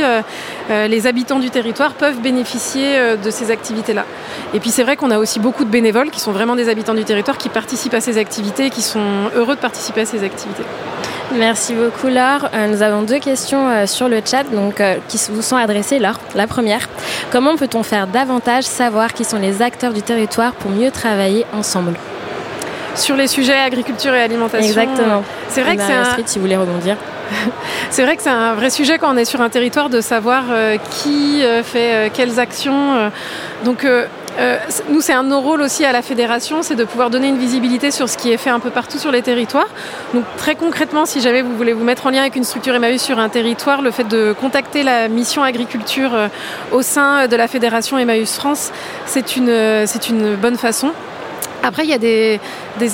les 0.70 1.06
habitants 1.06 1.38
du 1.38 1.50
territoire 1.50 1.92
peuvent 1.92 2.20
bénéficier 2.20 3.16
de 3.22 3.30
ces 3.30 3.50
activités-là. 3.50 4.04
Et 4.54 4.60
puis 4.60 4.70
c'est 4.70 4.84
vrai 4.84 4.96
qu'on 4.96 5.10
a 5.10 5.18
aussi 5.18 5.40
beaucoup 5.40 5.64
de 5.64 5.70
bénévoles 5.70 6.10
qui 6.10 6.20
sont 6.20 6.32
vraiment 6.32 6.56
des 6.56 6.68
habitants 6.68 6.94
du 6.94 7.04
territoire 7.04 7.38
qui 7.38 7.48
participent 7.48 7.94
à 7.94 8.00
ces 8.00 8.18
activités 8.18 8.66
et 8.66 8.70
qui 8.70 8.82
sont 8.82 9.30
heureux 9.34 9.56
de 9.56 9.60
participer 9.60 10.02
à 10.02 10.06
ces 10.06 10.22
activités. 10.24 10.64
Merci 11.34 11.74
beaucoup 11.74 12.06
Laure. 12.06 12.48
Euh, 12.54 12.68
nous 12.68 12.82
avons 12.82 13.02
deux 13.02 13.18
questions 13.18 13.68
euh, 13.68 13.86
sur 13.86 14.08
le 14.08 14.20
chat 14.24 14.44
donc, 14.44 14.80
euh, 14.80 14.96
qui 15.08 15.20
vous 15.30 15.42
sont 15.42 15.56
adressées 15.56 15.98
Laure. 15.98 16.20
La 16.34 16.46
première, 16.46 16.88
comment 17.32 17.56
peut-on 17.56 17.82
faire 17.82 18.06
davantage 18.06 18.64
savoir 18.64 19.12
qui 19.12 19.24
sont 19.24 19.38
les 19.38 19.60
acteurs 19.60 19.92
du 19.92 20.02
territoire 20.02 20.52
pour 20.52 20.70
mieux 20.70 20.90
travailler 20.90 21.44
ensemble? 21.52 21.94
Sur 22.94 23.16
les 23.16 23.26
sujets 23.26 23.58
agriculture 23.58 24.14
et 24.14 24.22
alimentation. 24.22 24.66
Exactement. 24.66 25.22
C'est 25.48 25.62
vrai 25.62 25.76
que 25.76 25.82
c'est 25.82 25.92
un... 25.92 26.16
si 26.24 26.38
vous 26.38 26.44
voulez 26.44 26.56
rebondir. 26.56 26.96
c'est 27.90 28.04
vrai 28.04 28.16
que 28.16 28.22
c'est 28.22 28.30
un 28.30 28.54
vrai 28.54 28.70
sujet 28.70 28.98
quand 28.98 29.12
on 29.12 29.16
est 29.16 29.24
sur 29.24 29.40
un 29.40 29.48
territoire 29.48 29.90
de 29.90 30.00
savoir 30.00 30.44
qui 30.90 31.42
fait 31.64 32.10
quelles 32.14 32.38
actions. 32.38 33.10
donc 33.64 33.84
euh, 34.38 34.58
nous, 34.90 35.00
c'est 35.00 35.12
un 35.12 35.24
de 35.24 35.28
nos 35.28 35.40
rôles 35.40 35.62
aussi 35.62 35.84
à 35.84 35.92
la 35.92 36.02
fédération, 36.02 36.62
c'est 36.62 36.74
de 36.74 36.84
pouvoir 36.84 37.10
donner 37.10 37.28
une 37.28 37.38
visibilité 37.38 37.90
sur 37.90 38.08
ce 38.08 38.18
qui 38.18 38.30
est 38.30 38.36
fait 38.36 38.50
un 38.50 38.60
peu 38.60 38.70
partout 38.70 38.98
sur 38.98 39.10
les 39.10 39.22
territoires. 39.22 39.68
Donc 40.14 40.24
très 40.36 40.54
concrètement, 40.54 41.06
si 41.06 41.20
jamais 41.20 41.42
vous 41.42 41.56
voulez 41.56 41.72
vous 41.72 41.84
mettre 41.84 42.06
en 42.06 42.10
lien 42.10 42.20
avec 42.20 42.36
une 42.36 42.44
structure 42.44 42.74
Emmaüs 42.74 43.02
sur 43.02 43.18
un 43.18 43.28
territoire, 43.28 43.82
le 43.82 43.90
fait 43.90 44.04
de 44.04 44.34
contacter 44.38 44.82
la 44.82 45.08
mission 45.08 45.42
agriculture 45.42 46.14
euh, 46.14 46.28
au 46.72 46.82
sein 46.82 47.28
de 47.28 47.36
la 47.36 47.48
fédération 47.48 47.98
Emmaüs 47.98 48.34
France, 48.34 48.72
c'est 49.06 49.36
une, 49.36 49.48
euh, 49.48 49.84
c'est 49.86 50.08
une 50.08 50.36
bonne 50.36 50.56
façon. 50.56 50.92
Après, 51.66 51.82
il 51.82 51.90
y 51.90 51.94
a 51.94 51.98
des, 51.98 52.38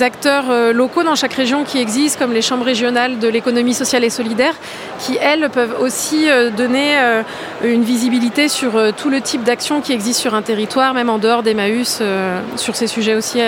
acteurs 0.01 0.45
euh, 0.49 0.73
locaux 0.73 1.03
dans 1.03 1.13
chaque 1.13 1.33
région 1.33 1.63
qui 1.63 1.77
existent, 1.77 2.17
comme 2.17 2.33
les 2.33 2.41
chambres 2.41 2.65
régionales 2.65 3.19
de 3.19 3.27
l'économie 3.27 3.75
sociale 3.75 4.03
et 4.03 4.09
solidaire, 4.09 4.55
qui, 4.97 5.15
elles, 5.21 5.47
peuvent 5.51 5.75
aussi 5.79 6.27
euh, 6.27 6.49
donner 6.49 6.97
euh, 6.97 7.21
une 7.63 7.83
visibilité 7.83 8.47
sur 8.47 8.71
tout 8.97 9.11
le 9.11 9.21
type 9.21 9.43
d'action 9.43 9.79
qui 9.79 9.93
existe 9.93 10.19
sur 10.19 10.33
un 10.33 10.41
territoire, 10.41 10.95
même 10.95 11.11
en 11.11 11.19
dehors 11.19 11.43
d'Emmaüs, 11.43 12.01
sur 12.55 12.75
ces 12.75 12.87
sujets 12.87 13.13
aussi 13.13 13.39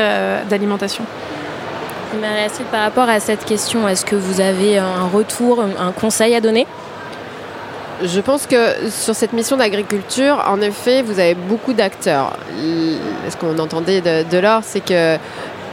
d'alimentation. 0.49 1.03
Marie 2.21 2.49
par 2.71 2.81
rapport 2.81 3.09
à 3.09 3.19
cette 3.19 3.45
question, 3.45 3.87
est-ce 3.87 4.05
que 4.05 4.15
vous 4.15 4.41
avez 4.41 4.77
un 4.77 5.07
retour, 5.11 5.61
un 5.61 5.91
conseil 5.91 6.35
à 6.35 6.41
donner? 6.41 6.67
Je 8.03 8.19
pense 8.19 8.45
que 8.45 8.89
sur 8.89 9.15
cette 9.15 9.33
mission 9.33 9.57
d'agriculture, 9.57 10.43
en 10.47 10.61
effet, 10.61 11.01
vous 11.01 11.19
avez 11.19 11.35
beaucoup 11.35 11.73
d'acteurs. 11.73 12.37
Ce 12.57 13.37
qu'on 13.37 13.57
entendait 13.57 14.01
de, 14.01 14.37
l'or, 14.37 14.61
c'est 14.63 14.83
que 14.83 15.17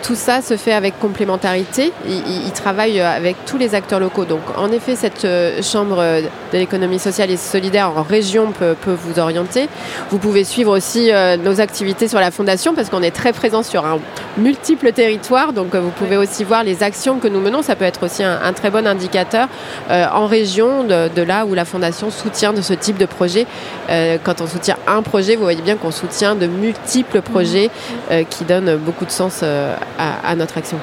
tout 0.03 0.15
ça 0.15 0.43
se 0.43 0.57
fait 0.57 0.73
avec 0.73 0.99
complémentarité. 0.99 1.93
Ils, 2.07 2.53
travaillent 2.53 3.01
avec 3.01 3.37
tous 3.47 3.59
les 3.59 3.75
acteurs 3.75 4.01
locaux. 4.01 4.25
Donc, 4.25 4.41
en 4.57 4.71
effet, 4.71 4.95
cette 4.97 5.27
chambre 5.63 5.97
de 5.97 6.59
l'économie 6.59 6.99
sociale 6.99 7.31
et 7.31 7.37
solidaire 7.37 7.91
en 7.97 8.03
région 8.03 8.53
peut, 8.53 8.75
peut 8.81 8.93
vous 8.93 9.19
orienter. 9.19 9.69
Vous 10.11 10.19
pouvez 10.19 10.45
suivre 10.45 10.77
aussi 10.77 11.11
nos 11.43 11.61
activités 11.61 12.09
sur 12.09 12.21
la 12.21 12.31
fondation 12.31 12.75
parce 12.75 12.91
qu'on 12.91 13.03
est 13.03 13.11
très 13.11 13.33
présent 13.33 13.63
sur 13.63 13.87
un 13.87 13.99
multiple 14.37 14.93
territoire. 14.93 15.53
Donc, 15.53 15.75
vous 15.75 15.91
pouvez 15.91 16.17
aussi 16.17 16.45
voir 16.45 16.63
les 16.63 16.83
actions 16.83 17.19
que 17.19 17.29
nous 17.29 17.41
menons. 17.41 17.63
Ça 17.63 17.75
peut 17.75 17.85
être 17.85 18.05
aussi 18.05 18.23
un, 18.23 18.53
très 18.53 18.71
bon 18.71 18.87
indicateur 18.87 19.49
en 19.91 20.27
région 20.27 20.85
de, 20.85 21.23
là 21.23 21.47
où 21.47 21.55
la 21.55 21.65
fondation 21.65 22.11
soutient 22.11 22.53
de 22.53 22.61
ce 22.61 22.75
type 22.75 22.99
de 22.99 23.07
projet. 23.07 23.47
quand 23.89 24.41
on 24.41 24.47
soutient 24.47 24.77
un 24.87 25.03
projet, 25.03 25.37
vous 25.37 25.43
voyez 25.43 25.63
bien 25.63 25.77
qu'on 25.77 25.91
soutient 25.91 26.35
de 26.35 26.47
multiples 26.47 27.21
projets 27.21 27.71
euh, 28.11 28.25
qui 28.29 28.45
donnent 28.45 28.77
beaucoup 28.77 29.05
de 29.05 29.11
sens 29.11 29.41
euh, 29.43 29.77
à, 29.99 30.35
notre 30.35 30.59
action. 30.59 30.79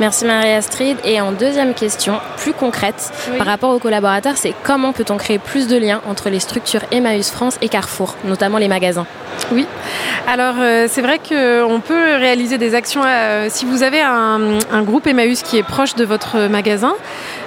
Merci 0.00 0.24
Marie-Astrid. 0.24 0.98
Et 1.04 1.20
en 1.20 1.32
deuxième 1.32 1.74
question, 1.74 2.14
plus 2.38 2.52
concrète, 2.52 3.12
par 3.38 3.46
rapport 3.46 3.70
aux 3.70 3.78
collaborateurs, 3.78 4.36
c'est 4.36 4.54
comment 4.62 4.92
peut-on 4.92 5.16
créer 5.16 5.38
plus 5.38 5.68
de 5.68 5.76
liens 5.76 6.00
entre 6.08 6.30
les 6.30 6.40
structures 6.40 6.82
Emmaüs 6.90 7.30
France 7.30 7.58
et 7.60 7.68
Carrefour, 7.68 8.16
notamment 8.24 8.58
les 8.58 8.68
magasins? 8.68 9.06
Oui, 9.50 9.66
alors 10.26 10.54
euh, 10.58 10.86
c'est 10.88 11.02
vrai 11.02 11.18
qu'on 11.18 11.80
peut 11.80 12.16
réaliser 12.16 12.58
des 12.58 12.74
actions. 12.74 13.02
si 13.48 13.64
vous 13.64 13.82
avez 13.82 14.00
un, 14.00 14.58
un, 14.70 14.82
groupe 14.82 15.06
Emmaüs 15.06 15.42
qui 15.42 15.58
est 15.58 15.62
proche 15.62 15.94
de 15.94 16.04
votre 16.04 16.48
magasin, 16.48 16.94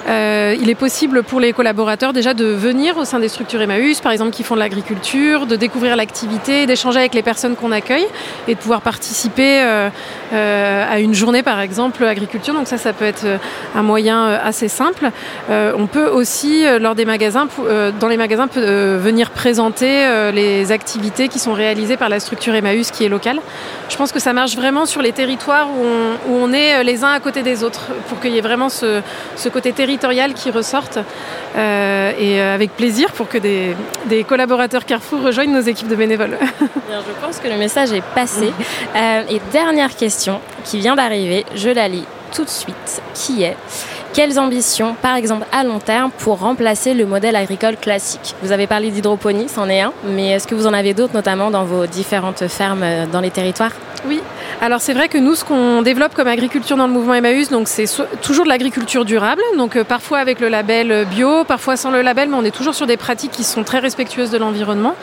euh, 0.08 0.56
il 0.60 0.70
est 0.70 0.76
possible 0.76 1.24
pour 1.24 1.40
les 1.40 1.52
collaborateurs 1.52 2.14
déjà 2.14 2.34
de 2.34 2.46
venir 2.46 2.98
au 2.98 3.06
sein 3.06 3.20
des 3.20 3.28
structures 3.28 3.62
Emmaüs, 3.62 4.02
par 4.02 4.12
exemple 4.12 4.32
qui 4.32 4.44
font 4.44 4.56
de 4.56 4.60
l'agriculture, 4.60 5.48
de 5.48 5.56
découvrir 5.56 5.96
l'activité, 5.96 6.68
d'échanger 6.68 7.00
avec 7.00 7.16
les 7.16 7.24
personnes 7.24 7.56
qu'on 7.56 7.72
accueille 7.72 8.06
et 8.48 8.54
de 8.54 8.60
pouvoir 8.60 8.82
participer 8.82 9.62
euh, 9.62 9.90
euh, 10.34 10.86
à 10.94 11.00
une 11.00 11.16
journée 11.16 11.42
par 11.42 11.60
exemple 11.60 12.04
agriculture. 12.04 12.54
Donc 12.54 12.68
ça, 12.68 12.78
ça 12.78 12.94
peut 12.94 13.06
être 13.06 13.26
un 13.74 13.82
moyen 13.82 14.26
assez 14.28 14.68
simple. 14.68 15.10
on 15.50 15.88
peut 15.88 16.08
aussi, 16.08 16.64
lors 16.80 16.96
des 16.96 17.06
magasins, 17.06 17.48
dans 18.00 18.08
les 18.08 18.18
magasins, 18.18 18.48
venir 18.48 19.32
présenter 19.32 20.32
les 20.34 20.72
activités 20.72 21.28
qui 21.28 21.40
sont 21.40 21.54
réalisées 21.54 21.98
par 21.98 22.10
la 22.10 22.20
structure 22.20 22.54
Emmaüs 22.54 22.92
qui 22.92 23.06
est 23.06 23.10
locale. 23.10 23.40
Je 23.90 23.98
pense 23.98 24.12
que 24.12 24.20
ça 24.20 24.34
marche 24.34 24.56
vraiment 24.56 24.86
sur 24.86 25.02
les 25.02 25.12
territoires 25.12 25.68
où 25.70 26.32
on, 26.32 26.54
est 26.54 26.84
les 26.84 27.04
uns 27.04 27.12
à 27.12 27.20
côté 27.20 27.42
des 27.44 27.64
autres 27.64 27.88
pour 28.08 28.20
qu'il 28.20 28.32
y 28.32 28.38
ait 28.38 28.42
vraiment 28.42 28.70
ce, 28.70 29.02
ce 29.36 29.50
côté 29.50 29.72
territorial 29.72 29.95
qui 30.36 30.52
ressortent 30.52 31.00
euh, 31.56 32.12
et 32.18 32.42
euh, 32.42 32.56
avec 32.56 32.72
plaisir 32.72 33.12
pour 33.12 33.28
que 33.28 33.38
des, 33.38 33.76
collaborateurs 34.28 34.86
Carrefour 34.86 35.22
rejoignent 35.22 35.54
nos 35.54 35.62
équipes 35.62 35.88
de 35.88 35.96
bénévoles. 35.96 36.38
je 36.62 37.26
pense 37.26 37.40
que 37.40 37.48
le 37.48 37.58
message 37.58 37.92
est 37.92 38.04
passé. 38.14 38.52
Euh, 38.96 39.24
et 39.30 39.42
dernière 39.52 39.96
question 39.96 40.40
qui 40.64 40.80
vient 40.80 40.96
d'arriver, 40.96 41.46
je 41.56 41.70
la 41.70 41.88
lis 41.88 42.06
tout 42.34 42.44
de 42.44 42.50
suite, 42.50 43.02
qui 43.14 43.44
est 43.44 43.56
quelles 44.16 44.40
ambitions, 44.40 44.96
par 45.02 45.18
exemple 45.18 45.46
à 45.52 45.66
long 45.66 45.80
terme, 45.80 46.10
pour 46.10 46.40
remplacer 46.40 46.94
le 46.94 47.06
modèle 47.06 47.36
agricole 47.36 47.76
classique? 47.76 48.34
Vous 48.42 48.54
avez 48.54 48.66
parlé 48.66 48.90
d'hydroponie, 48.90 49.50
c'en 49.50 49.68
est 49.68 49.82
un, 49.82 49.92
mais 50.06 50.30
est-ce 50.30 50.48
que 50.48 50.56
vous 50.56 50.68
en 50.68 50.74
avez 50.74 50.94
d'autres, 50.94 51.14
notamment 51.14 51.52
dans 51.52 51.66
vos 51.66 51.86
différentes 51.86 52.48
fermes 52.48 52.86
dans 53.12 53.20
les 53.20 53.30
territoires? 53.30 53.74
Oui, 54.08 54.22
alors 54.62 54.82
c'est 54.82 54.94
vrai 54.94 55.10
que 55.10 55.18
nous, 55.18 55.36
ce 55.36 55.44
qu'on 55.44 55.82
développe 55.82 56.14
comme 56.14 56.28
agriculture 56.28 56.78
dans 56.78 56.88
le 56.88 56.94
mouvement 56.94 57.16
Emmaüs, 57.16 57.50
c'est 57.66 57.86
toujours 58.22 58.46
de 58.46 58.50
l'agriculture 58.50 59.04
durable, 59.04 59.42
donc 59.58 59.76
euh, 59.76 59.84
parfois 59.84 60.20
avec 60.20 60.40
le 60.40 60.48
label 60.48 61.06
bio, 61.06 61.44
parfois 61.44 61.76
sans 61.76 61.92
le 61.92 62.02
label, 62.02 62.30
mais 62.30 62.36
on 62.36 62.44
est 62.44 62.56
toujours 62.56 62.76
sur 62.76 62.88
des 62.88 62.98
pratiques 62.98 63.32
qui 63.32 63.44
sont 63.44 63.64
très 63.64 63.80
respectueuses 63.80 64.30
de 64.30 64.38
l'environnement. 64.38 64.96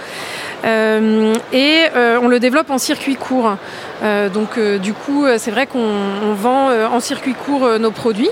Euh, 0.65 1.35
et 1.53 1.81
euh, 1.97 2.21
on 2.23 2.29
le 2.29 2.39
développe 2.39 2.71
en 2.71 2.79
circuit 2.79 3.17
court. 3.17 3.57
donc 4.33 4.59
du 4.81 4.95
coup, 4.95 5.27
c'est 5.37 5.51
vrai 5.51 5.67
qu'on 5.67 6.35
vend 6.35 6.71
en 6.71 7.01
circuit 7.01 7.35
court 7.35 7.79
nos 7.79 7.91
produits. 7.91 8.31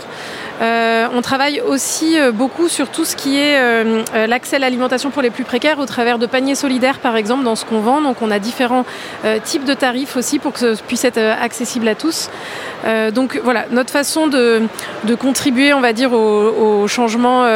Euh, 0.61 1.07
on 1.15 1.23
travaille 1.23 1.61
aussi 1.61 2.19
euh, 2.19 2.33
beaucoup 2.33 2.69
sur 2.69 2.91
tout 2.91 3.07
ce 3.07 3.17
qui 3.17 3.39
est 3.39 3.59
euh, 3.59 4.03
l'accès 4.27 4.57
à 4.57 4.59
l'alimentation 4.59 5.11
pour 5.11 5.23
les 5.23 5.31
plus 5.31 5.45
précaires 5.45 5.79
au 5.79 5.87
travers 5.87 6.19
de 6.19 6.27
paniers 6.27 6.55
solidaires, 6.55 6.99
par 6.99 7.17
exemple, 7.17 7.45
dans 7.45 7.57
ce 7.57 7.65
qu'on 7.65 7.81
vend. 7.81 8.03
Donc, 8.03 8.21
on 8.21 8.31
a 8.31 8.39
différents 8.39 8.85
types 9.45 9.65
de 9.65 9.75
tarifs 9.75 10.17
aussi 10.17 10.39
pour 10.39 10.53
que 10.53 10.75
ce 10.75 10.83
puisse 10.83 11.05
être 11.05 11.19
accessible 11.19 11.89
à 11.89 11.95
tous. 11.95 12.31
donc, 13.13 13.41
voilà, 13.43 13.67
notre 13.71 13.91
façon 13.91 14.27
de, 14.27 14.63
contribuer, 15.19 15.73
on 15.73 15.81
va 15.81 15.93
dire, 15.93 16.13
au, 16.13 16.87
changement 16.89 17.47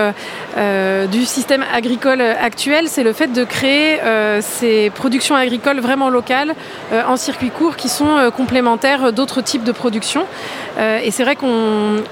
du 0.56 1.24
système 1.24 1.64
agricole 1.72 2.20
actuel, 2.20 2.88
c'est 2.88 3.02
le 3.02 3.12
fait 3.12 3.28
de 3.28 3.44
créer 3.44 4.00
ces 4.40 4.90
productions 4.90 5.34
agricoles 5.34 5.80
vraiment 5.80 6.10
locales 6.10 6.54
en 7.06 7.16
circuit 7.16 7.50
court 7.50 7.76
qui 7.76 7.88
sont 7.88 8.30
complémentaires 8.36 9.12
d'autres 9.12 9.40
types 9.40 9.64
de 9.64 9.72
productions. 9.72 10.26
et 10.78 11.10
c'est 11.10 11.24
vrai 11.24 11.36
qu'on 11.36 12.02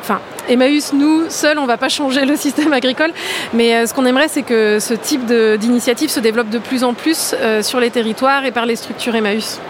enfin, 0.00 0.20
Emmaüs, 0.48 0.92
nous, 0.92 1.28
seuls, 1.28 1.58
on 1.58 1.62
ne 1.62 1.66
va 1.66 1.76
pas 1.76 1.88
changer 1.88 2.24
le 2.24 2.36
système 2.36 2.72
agricole, 2.72 3.12
mais 3.54 3.74
euh, 3.74 3.86
ce 3.86 3.94
qu'on 3.94 4.06
aimerait, 4.06 4.28
c'est 4.28 4.42
que 4.42 4.78
ce 4.80 4.94
type 4.94 5.24
d'initiative 5.26 6.10
se 6.10 6.20
développe 6.20 6.50
de 6.50 6.58
plus 6.58 6.84
en 6.84 6.94
plus 6.94 7.34
euh, 7.34 7.62
sur 7.62 7.80
les 7.80 7.90
territoires 7.90 8.44
et 8.44 8.50
par 8.50 8.66
les 8.66 8.76
structures 8.76 9.14
Emmaüs. 9.14 9.60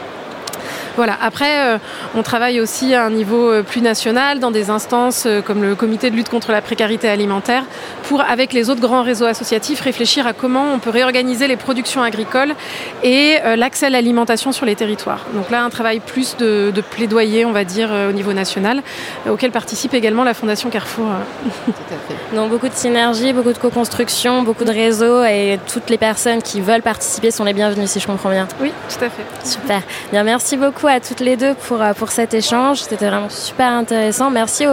Voilà. 0.96 1.16
Après, 1.22 1.66
euh, 1.66 1.78
on 2.14 2.22
travaille 2.22 2.60
aussi 2.60 2.94
à 2.94 3.04
un 3.04 3.10
niveau 3.10 3.50
euh, 3.50 3.62
plus 3.62 3.80
national 3.80 4.40
dans 4.40 4.50
des 4.50 4.70
instances 4.70 5.24
euh, 5.26 5.40
comme 5.40 5.62
le 5.62 5.74
comité 5.74 6.10
de 6.10 6.16
lutte 6.16 6.28
contre 6.28 6.52
la 6.52 6.60
précarité 6.60 7.08
alimentaire 7.08 7.64
pour, 8.04 8.20
avec 8.20 8.52
les 8.52 8.68
autres 8.68 8.80
grands 8.80 9.02
réseaux 9.02 9.24
associatifs, 9.24 9.80
réfléchir 9.80 10.26
à 10.26 10.32
comment 10.32 10.72
on 10.72 10.78
peut 10.78 10.90
réorganiser 10.90 11.48
les 11.48 11.56
productions 11.56 12.02
agricoles 12.02 12.54
et 13.02 13.36
l'accès 13.56 13.86
à 13.86 13.90
l'alimentation 13.90 14.52
sur 14.52 14.66
les 14.66 14.74
territoires. 14.74 15.24
Donc 15.34 15.50
là, 15.50 15.62
un 15.62 15.70
travail 15.70 16.00
plus 16.00 16.36
de, 16.36 16.72
plaidoyer, 16.90 17.44
on 17.44 17.52
va 17.52 17.64
dire, 17.64 17.90
au 18.08 18.12
niveau 18.12 18.32
national, 18.32 18.82
auquel 19.30 19.50
participe 19.50 19.94
également 19.94 20.24
la 20.24 20.34
Fondation 20.34 20.68
Carrefour. 20.68 21.06
Tout 21.66 21.70
à 21.70 22.08
fait. 22.08 22.36
Donc 22.36 22.50
beaucoup 22.50 22.68
de 22.68 22.74
synergie, 22.74 23.32
beaucoup 23.32 23.52
de 23.52 23.58
co-construction, 23.58 24.42
beaucoup 24.42 24.64
de 24.64 24.72
réseaux 24.72 25.22
et 25.24 25.58
toutes 25.72 25.90
les 25.90 25.98
personnes 25.98 26.42
qui 26.42 26.60
veulent 26.60 26.82
participer 26.82 27.30
sont 27.30 27.44
les 27.44 27.54
bienvenues, 27.54 27.86
si 27.86 28.00
je 28.00 28.06
comprends 28.06 28.30
bien. 28.30 28.48
Oui, 28.60 28.72
tout 28.88 29.04
à 29.04 29.08
fait. 29.08 29.24
Super. 29.44 29.82
Bien, 30.10 30.24
merci 30.24 30.56
beaucoup 30.56 30.81
à 30.88 31.00
toutes 31.00 31.20
les 31.20 31.36
deux 31.36 31.54
pour, 31.54 31.80
euh, 31.80 31.92
pour 31.92 32.10
cet 32.10 32.34
échange. 32.34 32.80
C'était 32.80 33.06
vraiment 33.06 33.30
super 33.30 33.68
intéressant. 33.68 34.30
Merci 34.30 34.66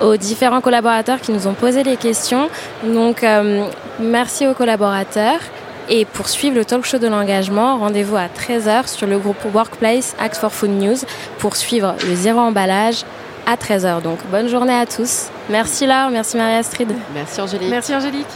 aux, 0.00 0.16
différents 0.16 0.60
collaborateurs 0.60 1.20
qui 1.20 1.32
nous 1.32 1.46
ont 1.46 1.54
posé 1.54 1.82
des 1.82 1.96
questions. 1.96 2.48
Donc, 2.84 3.22
euh, 3.22 3.66
merci 3.98 4.46
aux 4.46 4.54
collaborateurs. 4.54 5.40
Et 5.88 6.04
pour 6.04 6.28
suivre 6.28 6.56
le 6.56 6.64
talk 6.64 6.84
show 6.84 6.98
de 6.98 7.06
l'engagement, 7.06 7.78
rendez-vous 7.78 8.16
à 8.16 8.26
13h 8.26 8.88
sur 8.88 9.06
le 9.06 9.18
groupe 9.18 9.36
Workplace 9.54 10.16
Act 10.18 10.36
for 10.36 10.52
Food 10.52 10.70
News 10.70 10.96
pour 11.38 11.54
suivre 11.54 11.94
le 12.08 12.14
zéro 12.16 12.40
emballage 12.40 13.04
à 13.46 13.54
13h. 13.54 14.02
Donc 14.02 14.18
bonne 14.30 14.48
journée 14.48 14.74
à 14.74 14.86
tous. 14.86 15.28
Merci 15.48 15.86
Laure, 15.86 16.10
merci 16.10 16.36
Marie-Astrid. 16.36 16.92
Merci 17.14 17.40
Angélique. 17.40 17.70
Merci 17.70 17.94
Angélique. 17.94 18.26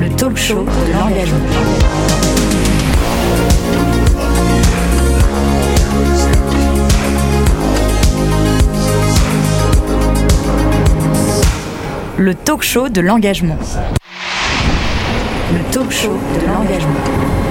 Le 0.00 0.08
talk 0.16 0.36
show 0.36 0.64
de 0.64 0.92
l'engagement. 0.92 2.11
Le 12.22 12.36
talk 12.36 12.62
show 12.62 12.88
de 12.88 13.00
l'engagement. 13.00 13.58
Le 15.52 15.72
talk 15.72 15.90
show 15.90 16.16
de 16.40 16.46
l'engagement. 16.46 17.41